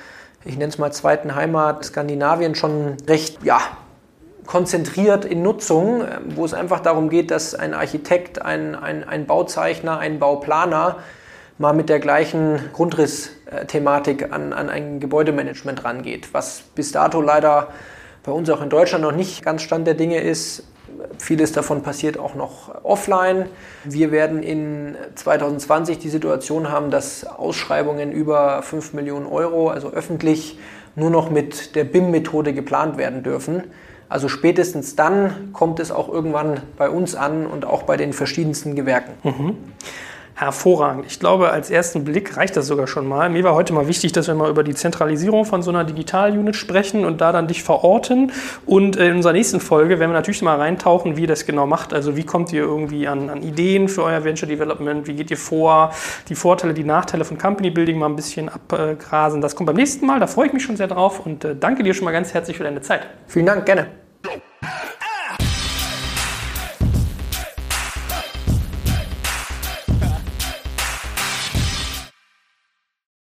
ich 0.45 0.57
nenne 0.57 0.69
es 0.69 0.77
mal 0.77 0.91
zweiten 0.91 1.35
Heimat, 1.35 1.85
Skandinavien, 1.85 2.55
schon 2.55 2.97
recht 3.07 3.43
ja, 3.43 3.59
konzentriert 4.45 5.25
in 5.25 5.43
Nutzung, 5.43 6.01
äh, 6.01 6.19
wo 6.35 6.45
es 6.45 6.53
einfach 6.53 6.79
darum 6.79 7.09
geht, 7.09 7.31
dass 7.31 7.53
ein 7.53 7.73
Architekt, 7.73 8.41
ein, 8.41 8.75
ein, 8.75 9.03
ein 9.03 9.27
Bauzeichner, 9.27 9.99
ein 9.99 10.19
Bauplaner 10.19 10.97
mal 11.59 11.73
mit 11.73 11.89
der 11.89 11.99
gleichen 11.99 12.59
Grundrissthematik 12.73 14.31
an, 14.31 14.53
an 14.53 14.69
ein 14.69 14.99
Gebäudemanagement 14.99 15.83
rangeht, 15.83 16.33
was 16.33 16.63
bis 16.75 16.91
dato 16.91 17.19
leider 17.19 17.69
bei 18.23 18.31
uns 18.31 18.49
auch 18.49 18.61
in 18.61 18.69
Deutschland 18.69 19.03
noch 19.03 19.11
nicht 19.11 19.43
ganz 19.43 19.63
Stand 19.63 19.87
der 19.87 19.95
Dinge 19.95 20.21
ist. 20.21 20.63
Vieles 21.19 21.51
davon 21.51 21.83
passiert 21.83 22.17
auch 22.17 22.35
noch 22.35 22.83
offline. 22.83 23.45
Wir 23.83 24.11
werden 24.11 24.43
in 24.43 24.95
2020 25.15 25.99
die 25.99 26.09
Situation 26.09 26.71
haben, 26.71 26.91
dass 26.91 27.25
Ausschreibungen 27.25 28.11
über 28.11 28.61
5 28.61 28.93
Millionen 28.93 29.25
Euro, 29.25 29.69
also 29.69 29.91
öffentlich, 29.91 30.57
nur 30.95 31.09
noch 31.09 31.29
mit 31.29 31.75
der 31.75 31.83
BIM-Methode 31.83 32.53
geplant 32.53 32.97
werden 32.97 33.23
dürfen. 33.23 33.63
Also 34.09 34.29
spätestens 34.29 34.95
dann 34.95 35.51
kommt 35.53 35.79
es 35.79 35.91
auch 35.91 36.09
irgendwann 36.09 36.61
bei 36.77 36.89
uns 36.89 37.15
an 37.15 37.45
und 37.45 37.65
auch 37.65 37.83
bei 37.83 37.97
den 37.97 38.13
verschiedensten 38.13 38.75
Gewerken. 38.75 39.13
Mhm. 39.23 39.55
Hervorragend. 40.39 41.07
Ich 41.07 41.19
glaube, 41.19 41.49
als 41.49 41.71
ersten 41.71 42.03
Blick 42.03 42.37
reicht 42.37 42.55
das 42.55 42.67
sogar 42.67 42.85
schon 42.85 43.07
mal. 43.07 43.27
Mir 43.27 43.43
war 43.43 43.55
heute 43.55 43.73
mal 43.73 43.87
wichtig, 43.87 44.11
dass 44.11 44.27
wir 44.27 44.35
mal 44.35 44.51
über 44.51 44.63
die 44.63 44.75
Zentralisierung 44.75 45.45
von 45.45 45.63
so 45.63 45.71
einer 45.71 45.83
Digital-Unit 45.83 46.55
sprechen 46.55 47.05
und 47.05 47.21
da 47.21 47.31
dann 47.31 47.47
dich 47.47 47.63
verorten. 47.63 48.31
Und 48.67 48.97
in 48.97 49.15
unserer 49.15 49.33
nächsten 49.33 49.59
Folge 49.59 49.97
werden 49.97 50.11
wir 50.11 50.13
natürlich 50.15 50.43
mal 50.43 50.57
reintauchen, 50.57 51.17
wie 51.17 51.21
ihr 51.21 51.27
das 51.27 51.47
genau 51.47 51.65
macht. 51.65 51.91
Also 51.91 52.15
wie 52.15 52.23
kommt 52.23 52.53
ihr 52.53 52.61
irgendwie 52.61 53.07
an, 53.07 53.31
an 53.31 53.41
Ideen 53.41 53.89
für 53.89 54.03
euer 54.03 54.23
Venture 54.23 54.47
Development? 54.47 55.07
Wie 55.07 55.15
geht 55.15 55.31
ihr 55.31 55.37
vor? 55.37 55.91
Die 56.29 56.35
Vorteile, 56.35 56.75
die 56.75 56.83
Nachteile 56.83 57.25
von 57.25 57.39
Company 57.39 57.71
Building 57.71 57.97
mal 57.97 58.05
ein 58.05 58.15
bisschen 58.15 58.47
abgrasen. 58.47 59.41
Das 59.41 59.55
kommt 59.55 59.65
beim 59.65 59.75
nächsten 59.75 60.05
Mal. 60.05 60.19
Da 60.19 60.27
freue 60.27 60.45
ich 60.45 60.53
mich 60.53 60.61
schon 60.61 60.77
sehr 60.77 60.87
drauf 60.87 61.25
und 61.25 61.45
äh, 61.45 61.55
danke 61.55 61.81
dir 61.81 61.95
schon 61.95 62.05
mal 62.05 62.11
ganz 62.11 62.35
herzlich 62.35 62.57
für 62.57 62.63
deine 62.63 62.81
Zeit. 62.81 63.07
Vielen 63.25 63.47
Dank, 63.47 63.65
gerne. 63.65 63.87